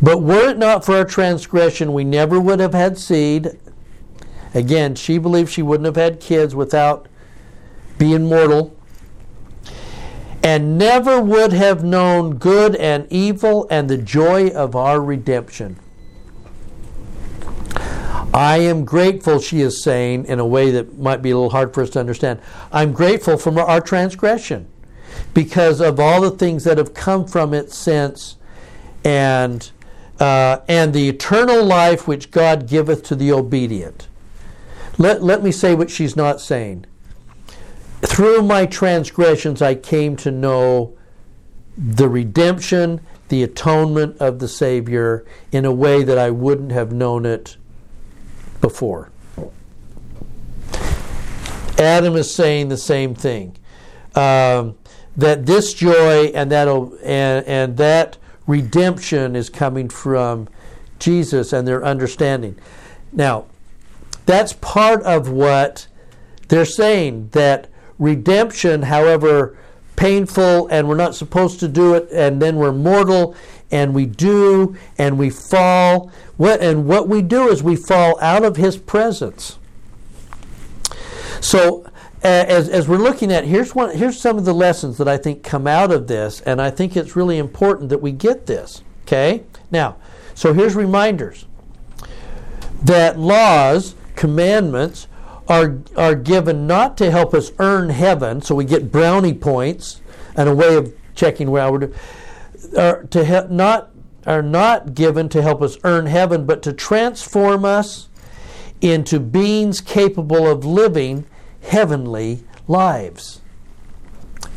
But 0.00 0.20
were 0.20 0.50
it 0.50 0.58
not 0.58 0.84
for 0.84 0.96
our 0.96 1.04
transgression, 1.04 1.92
we 1.92 2.02
never 2.02 2.40
would 2.40 2.58
have 2.58 2.74
had 2.74 2.98
seed. 2.98 3.56
Again, 4.54 4.94
she 4.94 5.18
believed 5.18 5.50
she 5.50 5.62
wouldn't 5.62 5.86
have 5.86 5.96
had 5.96 6.20
kids 6.20 6.54
without 6.54 7.08
being 7.98 8.24
mortal. 8.24 8.76
And 10.42 10.76
never 10.76 11.20
would 11.20 11.52
have 11.52 11.84
known 11.84 12.36
good 12.36 12.74
and 12.76 13.06
evil 13.10 13.66
and 13.70 13.88
the 13.88 13.96
joy 13.96 14.48
of 14.48 14.74
our 14.74 15.00
redemption. 15.00 15.78
I 18.34 18.58
am 18.58 18.84
grateful, 18.84 19.40
she 19.40 19.60
is 19.60 19.82
saying, 19.82 20.24
in 20.24 20.40
a 20.40 20.46
way 20.46 20.70
that 20.70 20.98
might 20.98 21.20
be 21.20 21.30
a 21.30 21.36
little 21.36 21.50
hard 21.50 21.74
for 21.74 21.82
us 21.82 21.90
to 21.90 22.00
understand. 22.00 22.40
I'm 22.72 22.92
grateful 22.92 23.36
for 23.36 23.58
our 23.60 23.80
transgression 23.80 24.68
because 25.34 25.80
of 25.80 26.00
all 26.00 26.22
the 26.22 26.30
things 26.30 26.64
that 26.64 26.78
have 26.78 26.94
come 26.94 27.26
from 27.26 27.52
it 27.52 27.70
since 27.70 28.36
and, 29.04 29.70
uh, 30.18 30.58
and 30.66 30.94
the 30.94 31.08
eternal 31.08 31.62
life 31.62 32.08
which 32.08 32.30
God 32.30 32.66
giveth 32.66 33.02
to 33.04 33.14
the 33.14 33.32
obedient. 33.32 34.08
Let, 34.98 35.22
let 35.22 35.42
me 35.42 35.52
say 35.52 35.74
what 35.74 35.90
she's 35.90 36.16
not 36.16 36.40
saying. 36.40 36.86
Through 38.02 38.42
my 38.42 38.66
transgressions, 38.66 39.62
I 39.62 39.74
came 39.74 40.16
to 40.16 40.30
know 40.30 40.96
the 41.76 42.08
redemption, 42.08 43.00
the 43.28 43.42
atonement 43.42 44.18
of 44.18 44.38
the 44.38 44.48
Savior 44.48 45.24
in 45.50 45.64
a 45.64 45.72
way 45.72 46.02
that 46.02 46.18
I 46.18 46.30
wouldn't 46.30 46.72
have 46.72 46.92
known 46.92 47.24
it 47.24 47.56
before. 48.60 49.10
Adam 51.78 52.16
is 52.16 52.32
saying 52.32 52.68
the 52.68 52.76
same 52.76 53.14
thing. 53.14 53.56
Um, 54.14 54.76
that 55.16 55.46
this 55.46 55.74
joy 55.74 56.26
and 56.34 56.50
that 56.50 56.68
and, 56.68 57.46
and 57.46 57.76
that 57.76 58.18
redemption 58.46 59.36
is 59.36 59.50
coming 59.50 59.88
from 59.88 60.48
Jesus 60.98 61.52
and 61.52 61.66
their 61.66 61.84
understanding. 61.84 62.58
Now, 63.12 63.46
that's 64.26 64.52
part 64.54 65.02
of 65.02 65.28
what 65.28 65.86
they're 66.48 66.64
saying 66.64 67.28
that 67.32 67.68
redemption, 67.98 68.82
however 68.82 69.56
painful 69.96 70.66
and 70.68 70.88
we're 70.88 70.96
not 70.96 71.14
supposed 71.14 71.60
to 71.60 71.68
do 71.68 71.94
it, 71.94 72.08
and 72.12 72.40
then 72.40 72.56
we're 72.56 72.72
mortal 72.72 73.36
and 73.70 73.94
we 73.94 74.06
do 74.06 74.76
and 74.98 75.18
we 75.18 75.30
fall. 75.30 76.12
What, 76.36 76.60
and 76.60 76.86
what 76.86 77.08
we 77.08 77.22
do 77.22 77.48
is 77.48 77.62
we 77.62 77.76
fall 77.76 78.18
out 78.20 78.44
of 78.44 78.56
His 78.56 78.76
presence. 78.76 79.58
So, 81.40 81.90
as, 82.22 82.68
as 82.68 82.86
we're 82.86 82.98
looking 82.98 83.32
at 83.32 83.44
here's 83.44 83.74
one 83.74 83.96
here's 83.96 84.20
some 84.20 84.38
of 84.38 84.44
the 84.44 84.54
lessons 84.54 84.96
that 84.98 85.08
I 85.08 85.16
think 85.16 85.42
come 85.42 85.66
out 85.66 85.90
of 85.90 86.06
this, 86.06 86.40
and 86.42 86.60
I 86.60 86.70
think 86.70 86.96
it's 86.96 87.16
really 87.16 87.38
important 87.38 87.88
that 87.88 88.00
we 88.00 88.12
get 88.12 88.46
this. 88.46 88.82
Okay, 89.04 89.42
now, 89.70 89.96
so 90.34 90.52
here's 90.52 90.76
reminders 90.76 91.46
that 92.84 93.18
laws, 93.18 93.94
commandments, 94.16 95.06
are 95.48 95.78
are 95.96 96.14
given 96.14 96.66
not 96.66 96.96
to 96.98 97.10
help 97.10 97.34
us 97.34 97.50
earn 97.58 97.90
heaven, 97.90 98.40
so 98.40 98.54
we 98.54 98.64
get 98.64 98.92
brownie 98.92 99.34
points 99.34 100.00
and 100.36 100.48
a 100.48 100.54
way 100.54 100.76
of 100.76 100.94
checking 101.14 101.50
where 101.50 101.70
we're 101.70 101.92
to 103.10 103.46
not 103.50 103.90
are 104.26 104.42
not 104.42 104.94
given 104.94 105.28
to 105.28 105.42
help 105.42 105.60
us 105.62 105.76
earn 105.84 106.06
heaven, 106.06 106.46
but 106.46 106.62
to 106.62 106.72
transform 106.72 107.64
us 107.64 108.08
into 108.80 109.18
beings 109.18 109.80
capable 109.80 110.46
of 110.46 110.64
living 110.64 111.24
heavenly 111.62 112.44
lives. 112.68 113.40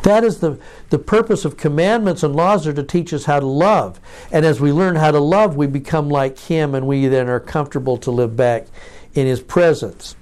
That 0.04 0.24
is 0.24 0.40
the, 0.40 0.60
the 0.92 1.00
purpose 1.00 1.46
of 1.46 1.58
commandments 1.58 2.22
and 2.22 2.36
laws 2.36 2.68
are 2.68 2.74
to 2.74 2.84
teach 2.84 3.12
us 3.12 3.26
how 3.26 3.40
to 3.40 3.46
love. 3.46 4.00
And 4.32 4.46
as 4.46 4.62
we 4.62 4.72
learn 4.72 4.98
how 4.98 5.10
to 5.10 5.20
love, 5.20 5.56
we 5.56 5.66
become 5.66 6.10
like 6.10 6.38
Him 6.38 6.76
and 6.76 6.86
we 6.86 7.08
then 7.08 7.28
are 7.28 7.40
comfortable 7.40 7.98
to 7.98 8.12
live 8.12 8.36
back 8.36 8.68
in 9.16 9.26
His 9.26 9.42
presence. 9.42 10.16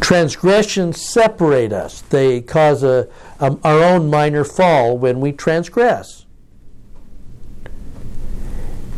Transgressions 0.00 1.00
separate 1.00 1.72
us, 1.72 2.02
they 2.02 2.40
cause 2.40 2.82
a, 2.82 3.08
a, 3.40 3.56
our 3.64 3.82
own 3.82 4.10
minor 4.10 4.44
fall 4.44 4.98
when 4.98 5.20
we 5.20 5.32
transgress. 5.32 6.26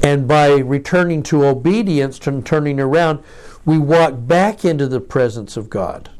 And 0.03 0.29
by 0.29 0.49
returning 0.57 1.23
to 1.25 1.45
obedience, 1.47 2.27
and 2.27 2.45
turning 2.45 2.79
around, 2.79 3.23
we 3.65 3.79
walk 3.79 4.15
back 4.27 4.65
into 4.65 4.87
the 4.87 5.01
presence 5.01 5.57
of 5.57 5.71
God. 5.71 6.11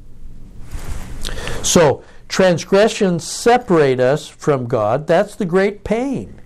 So, 1.63 2.03
transgressions 2.29 3.25
separate 3.25 4.01
us 4.01 4.27
from 4.29 4.67
God. 4.67 5.07
That's 5.07 5.35
the 5.37 5.45
great 5.45 5.85
pain. 5.85 6.41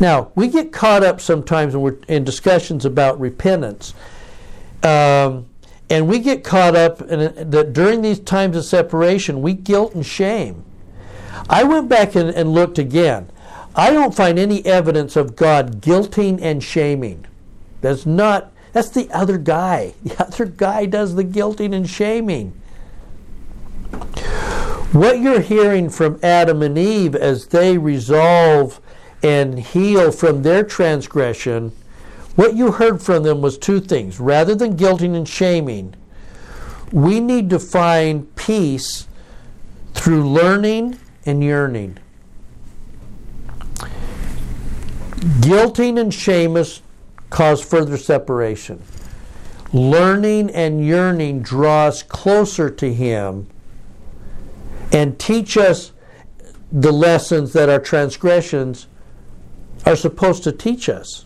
Now, 0.00 0.30
we 0.34 0.48
get 0.48 0.72
caught 0.72 1.02
up 1.02 1.20
sometimes 1.20 1.74
when 1.74 1.82
we're 1.82 1.98
in 2.06 2.24
discussions 2.24 2.84
about 2.84 3.18
repentance. 3.18 3.94
Um, 4.82 5.46
and 5.90 6.06
we 6.06 6.18
get 6.18 6.44
caught 6.44 6.76
up 6.76 7.02
in 7.02 7.50
that 7.50 7.72
during 7.72 8.02
these 8.02 8.20
times 8.20 8.56
of 8.56 8.64
separation, 8.64 9.42
we 9.42 9.54
guilt 9.54 9.94
and 9.94 10.04
shame. 10.04 10.64
I 11.48 11.64
went 11.64 11.88
back 11.88 12.14
and, 12.14 12.28
and 12.28 12.52
looked 12.52 12.78
again. 12.78 13.30
I 13.74 13.90
don't 13.90 14.14
find 14.14 14.38
any 14.38 14.64
evidence 14.66 15.16
of 15.16 15.36
God 15.36 15.80
guilting 15.80 16.40
and 16.42 16.62
shaming. 16.62 17.26
That's 17.80 18.06
not 18.06 18.52
that's 18.72 18.90
the 18.90 19.10
other 19.10 19.38
guy. 19.38 19.94
The 20.04 20.22
other 20.22 20.44
guy 20.44 20.86
does 20.86 21.14
the 21.14 21.24
guilting 21.24 21.74
and 21.74 21.88
shaming. 21.88 22.52
What 24.92 25.20
you're 25.20 25.40
hearing 25.40 25.90
from 25.90 26.18
Adam 26.22 26.62
and 26.62 26.76
Eve 26.76 27.14
as 27.14 27.46
they 27.48 27.78
resolve 27.78 28.80
and 29.22 29.58
heal 29.58 30.12
from 30.12 30.42
their 30.42 30.62
transgression, 30.62 31.72
what 32.36 32.54
you 32.54 32.72
heard 32.72 33.02
from 33.02 33.24
them 33.24 33.40
was 33.40 33.58
two 33.58 33.80
things. 33.80 34.20
Rather 34.20 34.54
than 34.54 34.76
guilting 34.76 35.16
and 35.16 35.28
shaming, 35.28 35.94
we 36.92 37.20
need 37.20 37.50
to 37.50 37.58
find 37.58 38.34
peace 38.36 39.08
through 39.94 40.28
learning 40.28 40.98
and 41.26 41.42
yearning. 41.42 41.98
Guilting 45.40 46.00
and 46.00 46.14
shaming 46.14 46.64
cause 47.30 47.62
further 47.62 47.96
separation. 47.96 48.82
Learning 49.72 50.50
and 50.50 50.84
yearning 50.84 51.42
draw 51.42 51.86
us 51.86 52.02
closer 52.02 52.70
to 52.70 52.92
Him 52.92 53.48
and 54.92 55.18
teach 55.18 55.56
us 55.56 55.92
the 56.72 56.92
lessons 56.92 57.52
that 57.52 57.68
our 57.68 57.78
transgressions 57.78 58.86
are 59.86 59.96
supposed 59.96 60.44
to 60.44 60.52
teach 60.52 60.88
us. 60.88 61.24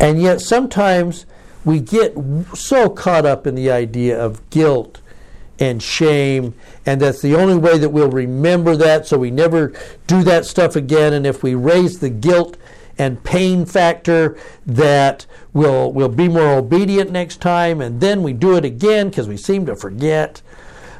And 0.00 0.20
yet 0.20 0.40
sometimes 0.40 1.26
we 1.64 1.80
get 1.80 2.14
so 2.54 2.90
caught 2.90 3.24
up 3.24 3.46
in 3.46 3.54
the 3.54 3.70
idea 3.70 4.22
of 4.22 4.48
guilt 4.50 5.00
and 5.58 5.82
shame, 5.82 6.54
and 6.84 7.00
that's 7.00 7.22
the 7.22 7.34
only 7.34 7.56
way 7.56 7.78
that 7.78 7.88
we'll 7.88 8.10
remember 8.10 8.76
that 8.76 9.06
so 9.06 9.16
we 9.16 9.30
never 9.30 9.72
do 10.06 10.22
that 10.24 10.44
stuff 10.44 10.76
again. 10.76 11.12
And 11.12 11.26
if 11.26 11.42
we 11.42 11.54
raise 11.54 12.00
the 12.00 12.10
guilt 12.10 12.56
and 12.98 13.22
pain 13.24 13.64
factor, 13.64 14.36
that 14.66 15.26
we'll, 15.52 15.92
we'll 15.92 16.08
be 16.08 16.28
more 16.28 16.54
obedient 16.54 17.10
next 17.10 17.40
time, 17.40 17.80
and 17.80 18.00
then 18.00 18.22
we 18.22 18.32
do 18.32 18.56
it 18.56 18.64
again 18.64 19.08
because 19.08 19.28
we 19.28 19.36
seem 19.36 19.64
to 19.66 19.76
forget. 19.76 20.42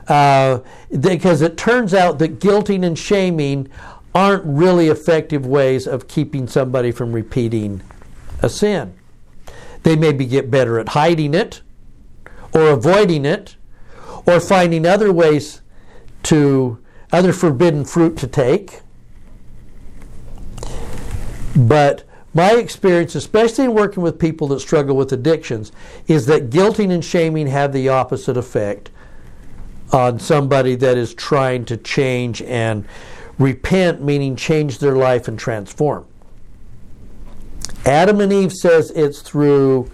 Uh, 0.07 0.61
because 1.01 1.41
it 1.41 1.57
turns 1.57 1.95
out 1.95 2.19
that 2.19 2.39
guilting 2.39 2.85
and 2.85 2.99
shaming 2.99 3.69
aren't 4.15 4.45
really 4.45 4.89
effective 4.89 5.45
ways 5.45 5.87
of 5.87 6.07
keeping 6.07 6.47
somebody 6.47 6.93
from 6.93 7.13
repeating 7.13 7.83
a 8.43 8.49
sin. 8.49 8.95
They 9.83 9.97
maybe 9.97 10.25
get 10.25 10.51
better 10.51 10.79
at 10.79 10.91
hiding 10.91 11.35
it 11.35 11.63
or 12.53 12.69
avoiding 12.69 13.25
it 13.25 13.57
or 14.27 14.41
finding 14.41 14.87
other 14.87 15.13
ways 15.13 15.61
to, 16.25 16.79
other 17.13 17.33
forbidden 17.33 17.85
fruit 17.85 18.17
to 18.19 18.27
take. 18.27 18.81
But 21.57 22.05
my 22.33 22.53
experience, 22.53 23.15
especially 23.15 23.65
in 23.65 23.75
working 23.75 24.03
with 24.03 24.19
people 24.19 24.49
that 24.49 24.61
struggle 24.61 24.97
with 24.97 25.13
addictions, 25.13 25.71
is 26.09 26.27
that 26.27 26.51
guilting 26.51 26.91
and 26.91 27.05
shaming 27.05 27.47
have 27.49 27.73
the 27.73 27.89
opposite 27.89 28.37
effect 28.37 28.91
on 29.93 30.19
somebody 30.19 30.75
that 30.75 30.97
is 30.97 31.15
trying 31.15 31.65
to 31.67 31.77
change 31.77 32.43
and 32.43 32.87
repent, 33.39 34.03
meaning 34.03 34.37
change 34.37 34.79
their 34.79 34.97
life 34.97 35.29
and 35.29 35.39
transform. 35.39 36.07
Adam 37.85 38.21
and 38.21 38.33
Eve 38.33 38.53
says 38.53 38.91
it's 38.93 39.21
through 39.21 39.91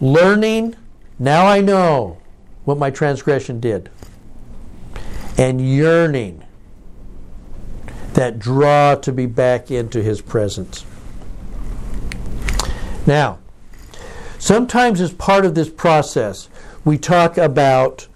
learning. 0.00 0.76
Now 1.18 1.46
I 1.46 1.60
know 1.60 2.18
what 2.64 2.78
my 2.78 2.90
transgression 2.90 3.60
did. 3.60 3.90
And 5.36 5.60
yearning 5.60 6.44
that 8.14 8.38
draw 8.38 8.94
to 8.96 9.12
be 9.12 9.26
back 9.26 9.70
into 9.70 10.02
his 10.02 10.20
presence. 10.20 10.84
Now, 13.06 13.38
sometimes 14.38 15.00
as 15.00 15.12
part 15.12 15.44
of 15.44 15.54
this 15.54 15.70
process, 15.70 16.48
we 16.84 16.98
talk 16.98 17.38
about 17.38 18.08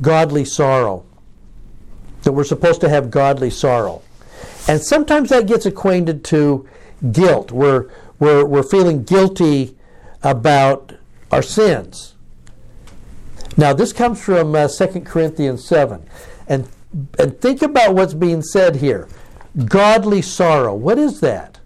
godly 0.00 0.44
sorrow, 0.44 1.04
that 2.22 2.32
we're 2.32 2.44
supposed 2.44 2.80
to 2.80 2.88
have 2.88 3.10
godly 3.10 3.50
sorrow. 3.50 4.02
And 4.68 4.80
sometimes 4.80 5.30
that 5.30 5.46
gets 5.46 5.66
acquainted 5.66 6.24
to 6.24 6.68
guilt. 7.12 7.50
We're, 7.52 7.90
we're, 8.18 8.44
we're 8.44 8.62
feeling 8.62 9.04
guilty 9.04 9.76
about 10.22 10.94
our 11.30 11.42
sins. 11.42 12.14
Now, 13.56 13.72
this 13.72 13.92
comes 13.92 14.22
from 14.22 14.54
uh, 14.54 14.68
2 14.68 15.00
Corinthians 15.00 15.64
7. 15.64 16.04
And, 16.46 16.68
and 17.18 17.40
think 17.40 17.62
about 17.62 17.94
what's 17.94 18.14
being 18.14 18.42
said 18.42 18.76
here 18.76 19.08
godly 19.66 20.22
sorrow. 20.22 20.74
What 20.74 20.98
is 20.98 21.20
that? 21.20 21.58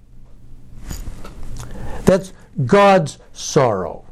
That's 2.05 2.33
God's 2.65 3.19
sorrow 3.33 4.05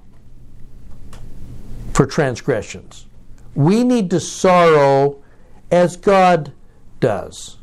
for 1.94 2.06
transgressions. 2.06 3.06
We 3.54 3.84
need 3.84 4.10
to 4.10 4.20
sorrow 4.20 5.22
as 5.70 5.96
God 5.96 6.52
does. 7.00 7.56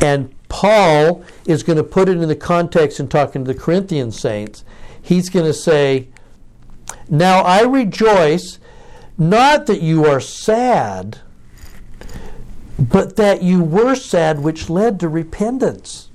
And 0.00 0.34
Paul 0.48 1.24
is 1.46 1.62
going 1.62 1.76
to 1.76 1.84
put 1.84 2.08
it 2.08 2.18
in 2.18 2.28
the 2.28 2.36
context 2.36 3.00
in 3.00 3.08
talking 3.08 3.44
to 3.44 3.52
the 3.52 3.58
Corinthian 3.58 4.10
saints. 4.10 4.64
He's 5.00 5.30
going 5.30 5.46
to 5.46 5.54
say, 5.54 6.08
now 7.08 7.40
I 7.40 7.62
rejoice 7.62 8.58
not 9.16 9.66
that 9.66 9.80
you 9.80 10.04
are 10.06 10.20
sad, 10.20 11.20
but 12.78 13.16
that 13.16 13.42
you 13.42 13.62
were 13.62 13.94
sad, 13.94 14.40
which 14.40 14.68
led 14.68 14.98
to 15.00 15.08
repentance. 15.08 16.10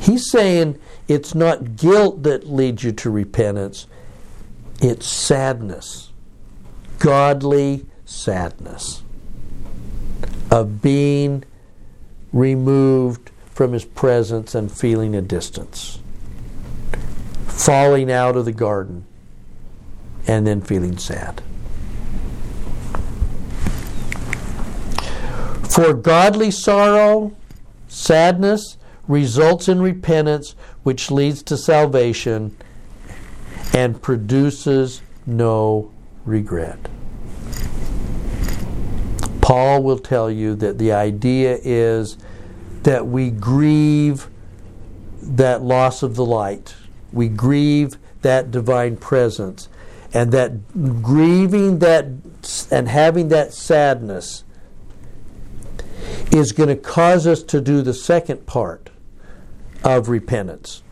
He's 0.00 0.30
saying 0.30 0.78
it's 1.08 1.34
not 1.34 1.76
guilt 1.76 2.22
that 2.22 2.48
leads 2.48 2.84
you 2.84 2.92
to 2.92 3.10
repentance, 3.10 3.86
it's 4.80 5.06
sadness, 5.06 6.11
godly 7.02 7.84
sadness 8.04 9.02
of 10.52 10.80
being 10.80 11.42
removed 12.32 13.32
from 13.50 13.72
his 13.72 13.84
presence 13.84 14.54
and 14.54 14.70
feeling 14.70 15.12
a 15.16 15.20
distance 15.20 15.98
falling 17.48 18.10
out 18.10 18.36
of 18.36 18.44
the 18.44 18.52
garden. 18.52 19.04
and 20.28 20.46
then 20.46 20.60
feeling 20.60 20.96
sad. 20.96 21.42
For 25.68 25.92
godly 25.94 26.52
sorrow, 26.52 27.34
sadness, 27.88 28.76
results 29.08 29.68
in 29.68 29.82
repentance, 29.82 30.54
which 30.84 31.10
leads 31.10 31.42
to 31.42 31.56
salvation 31.56 32.56
and 33.74 34.00
produces 34.00 35.02
no 35.26 35.90
regret. 36.24 36.78
Paul 39.40 39.82
will 39.82 39.98
tell 39.98 40.30
you 40.30 40.54
that 40.56 40.78
the 40.78 40.92
idea 40.92 41.58
is 41.62 42.16
that 42.84 43.06
we 43.06 43.30
grieve 43.30 44.28
that 45.20 45.62
loss 45.62 46.02
of 46.02 46.14
the 46.14 46.24
light, 46.24 46.74
we 47.12 47.28
grieve 47.28 47.96
that 48.22 48.50
divine 48.50 48.96
presence, 48.96 49.68
and 50.14 50.32
that 50.32 51.02
grieving 51.02 51.80
that 51.80 52.06
and 52.70 52.88
having 52.88 53.28
that 53.28 53.52
sadness 53.52 54.44
is 56.30 56.52
going 56.52 56.68
to 56.68 56.76
cause 56.76 57.26
us 57.26 57.42
to 57.42 57.60
do 57.60 57.82
the 57.82 57.94
second 57.94 58.46
part 58.46 58.90
of 59.84 60.08
repentance. 60.08 60.82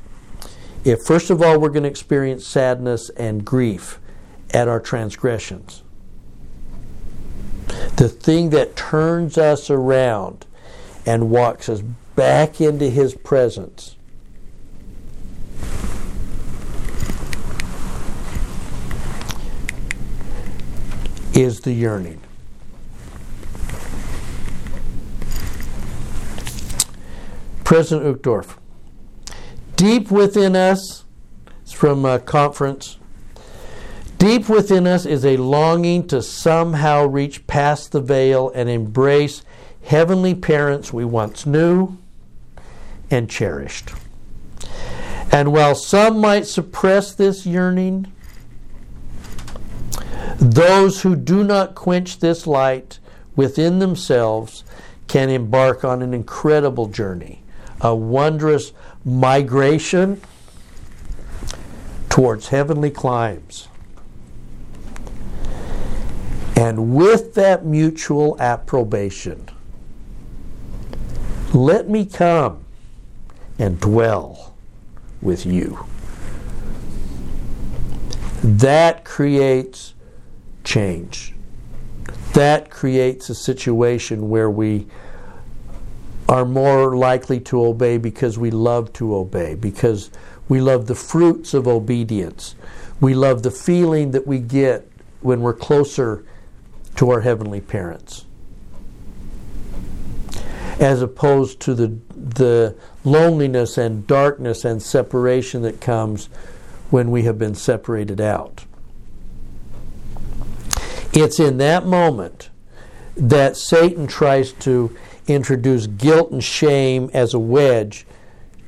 If, 0.85 1.03
first 1.03 1.31
of 1.31 1.43
all, 1.43 1.59
we're 1.59 1.71
going 1.71 1.83
to 1.83 1.89
experience 1.89 2.47
sadness 2.47 3.11
and 3.11 3.45
grief 3.45 4.01
at 4.53 4.69
our 4.69 4.81
transgressions, 4.81 5.83
the 7.97 8.09
thing 8.09 8.51
that 8.51 8.77
turns 8.77 9.39
us 9.39 9.71
around 9.71 10.47
and 11.07 11.31
walks 11.31 11.69
us 11.69 11.83
back 12.17 12.61
into 12.61 12.91
His 12.91 13.15
presence. 13.15 13.97
Is 21.33 21.61
the 21.61 21.73
yearning. 21.73 22.21
President 27.65 28.21
Uchtdorf. 28.21 28.57
Deep 29.77 30.11
within 30.11 30.57
us, 30.57 31.05
it's 31.63 31.73
from 31.73 32.05
a 32.05 32.19
conference, 32.19 32.99
deep 34.21 34.51
within 34.51 34.87
us 34.87 35.07
is 35.07 35.25
a 35.25 35.39
longing 35.39 36.07
to 36.07 36.21
somehow 36.21 37.07
reach 37.07 37.47
past 37.47 37.91
the 37.91 38.01
veil 38.03 38.53
and 38.55 38.69
embrace 38.69 39.43
heavenly 39.83 40.35
parents 40.35 40.93
we 40.93 41.07
once 41.07 41.47
knew 41.47 41.97
and 43.11 43.31
cherished. 43.31 43.93
And 45.33 45.53
while 45.53 45.75
some 45.75 46.19
might 46.19 46.47
suppress 46.47 47.15
this 47.15 47.47
yearning, 47.47 48.13
those 50.37 51.01
who 51.01 51.17
do 51.17 51.43
not 51.43 51.75
quench 51.75 52.19
this 52.19 52.47
light 52.47 52.99
within 53.35 53.79
themselves 53.79 54.65
can 55.09 55.31
embark 55.31 55.83
on 55.83 56.03
an 56.03 56.13
incredible 56.13 56.87
journey 56.87 57.43
a 57.81 57.95
wondrous 57.95 58.75
migration 59.03 60.21
towards 62.11 62.49
heavenly 62.49 62.91
climes. 62.91 63.70
And 66.71 66.95
with 66.95 67.35
that 67.35 67.65
mutual 67.67 68.41
approbation, 68.41 69.49
let 71.53 71.89
me 71.89 72.07
come 72.07 72.65
and 73.59 73.81
dwell 73.81 74.55
with 75.21 75.45
you. 75.45 75.85
That 78.45 79.05
creates 79.05 79.95
change. 80.63 81.35
That 82.35 82.71
creates 82.71 83.29
a 83.29 83.35
situation 83.35 84.29
where 84.29 84.49
we 84.49 84.87
are 86.29 86.45
more 86.45 86.97
likely 86.97 87.41
to 87.41 87.65
obey 87.65 87.99
because 87.99 88.39
we 88.39 88.53
love 88.53 88.93
to 88.93 89.17
obey, 89.17 89.57
because 89.57 90.13
we 90.49 90.61
love 90.61 90.87
the 90.87 90.95
fruits 90.95 91.53
of 91.53 91.67
obedience. 91.67 92.55
We 93.01 93.15
love 93.15 93.43
the 93.43 93.51
feeling 93.51 94.13
that 94.13 94.25
we 94.25 94.39
get 94.39 94.89
when 95.21 95.41
we're 95.41 95.53
closer 95.53 96.25
to 97.01 97.09
our 97.09 97.23
heavenly 97.23 97.63
parents. 97.63 98.27
As 100.79 101.01
opposed 101.01 101.59
to 101.61 101.75
the, 101.75 101.99
the 102.15 102.77
loneliness 103.05 103.79
and 103.79 104.07
darkness 104.07 104.67
and 104.67 104.83
separation 104.83 105.63
that 105.63 105.81
comes 105.81 106.27
when 106.91 107.11
we 107.11 107.23
have 107.23 107.39
been 107.39 107.55
separated 107.55 108.21
out. 108.21 108.67
It's 111.15 111.41
in 111.41 111.57
that 111.57 111.87
moment 111.87 112.51
that 113.17 113.57
Satan 113.57 114.07
tries 114.07 114.53
to 114.53 114.95
introduce 115.27 115.87
guilt 115.87 116.33
and 116.33 116.45
shame 116.45 117.09
as 117.15 117.33
a 117.33 117.39
wedge 117.39 118.05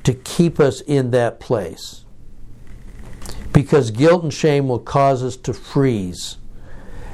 to 0.05 0.13
keep 0.15 0.59
us 0.59 0.81
in 0.81 1.11
that 1.11 1.39
place. 1.39 2.03
Because 3.53 3.91
guilt 3.91 4.23
and 4.23 4.33
shame 4.33 4.67
will 4.67 4.79
cause 4.79 5.21
us 5.21 5.37
to 5.37 5.53
freeze 5.53 6.37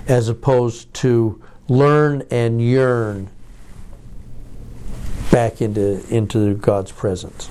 as 0.09 0.27
opposed 0.27 0.93
to 0.95 1.41
learn 1.69 2.23
and 2.31 2.61
yearn 2.61 3.29
back 5.31 5.61
into, 5.61 6.03
into 6.13 6.55
God's 6.55 6.91
presence. 6.91 7.49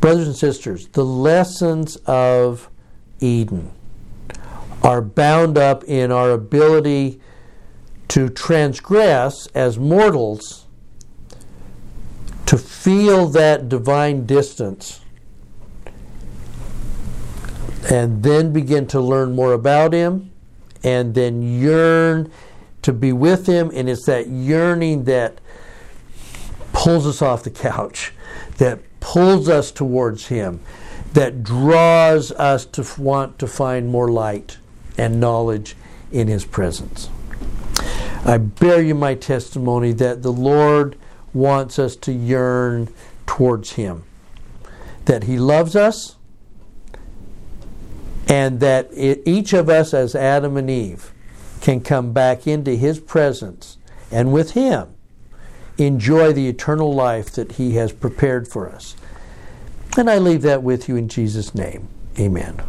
Brothers 0.00 0.26
and 0.26 0.36
sisters, 0.36 0.88
the 0.88 1.04
lessons 1.04 1.96
of 2.06 2.68
Eden 3.20 3.70
are 4.82 5.00
bound 5.00 5.56
up 5.56 5.84
in 5.84 6.10
our 6.12 6.32
ability 6.32 7.20
to 8.08 8.28
transgress 8.28 9.46
as 9.48 9.78
mortals, 9.78 10.66
to 12.46 12.56
feel 12.56 13.26
that 13.28 13.68
divine 13.68 14.24
distance, 14.24 15.00
and 17.90 18.22
then 18.22 18.52
begin 18.52 18.86
to 18.88 19.00
learn 19.00 19.34
more 19.34 19.52
about 19.52 19.92
Him, 19.92 20.30
and 20.82 21.14
then 21.14 21.42
yearn 21.42 22.30
to 22.82 22.92
be 22.92 23.12
with 23.12 23.46
Him. 23.46 23.70
And 23.74 23.88
it's 23.88 24.06
that 24.06 24.28
yearning 24.28 25.04
that 25.04 25.40
pulls 26.72 27.06
us 27.06 27.22
off 27.22 27.42
the 27.42 27.50
couch, 27.50 28.12
that 28.58 28.80
pulls 29.00 29.48
us 29.48 29.70
towards 29.70 30.26
Him, 30.26 30.60
that 31.12 31.42
draws 31.42 32.30
us 32.32 32.64
to 32.66 32.86
want 33.00 33.38
to 33.38 33.46
find 33.46 33.88
more 33.88 34.10
light 34.10 34.58
and 34.96 35.20
knowledge 35.20 35.76
in 36.12 36.28
His 36.28 36.44
presence. 36.44 37.08
I 38.24 38.38
bear 38.38 38.82
you 38.82 38.94
my 38.94 39.14
testimony 39.14 39.92
that 39.92 40.22
the 40.22 40.32
Lord 40.32 40.96
wants 41.32 41.78
us 41.78 41.96
to 41.96 42.12
yearn 42.12 42.88
towards 43.26 43.72
Him, 43.72 44.04
that 45.04 45.24
He 45.24 45.38
loves 45.38 45.76
us, 45.76 46.16
and 48.28 48.60
that 48.60 48.88
it, 48.92 49.22
each 49.26 49.52
of 49.52 49.68
us, 49.68 49.94
as 49.94 50.14
Adam 50.14 50.56
and 50.56 50.68
Eve, 50.68 51.12
can 51.60 51.80
come 51.80 52.12
back 52.12 52.46
into 52.46 52.76
His 52.76 53.00
presence 53.00 53.78
and 54.10 54.32
with 54.32 54.52
Him 54.52 54.94
enjoy 55.78 56.32
the 56.32 56.48
eternal 56.48 56.92
life 56.92 57.30
that 57.32 57.52
He 57.52 57.74
has 57.76 57.92
prepared 57.92 58.48
for 58.48 58.68
us. 58.68 58.96
And 59.96 60.10
I 60.10 60.18
leave 60.18 60.42
that 60.42 60.62
with 60.62 60.88
you 60.88 60.96
in 60.96 61.08
Jesus' 61.08 61.54
name. 61.54 61.88
Amen. 62.18 62.60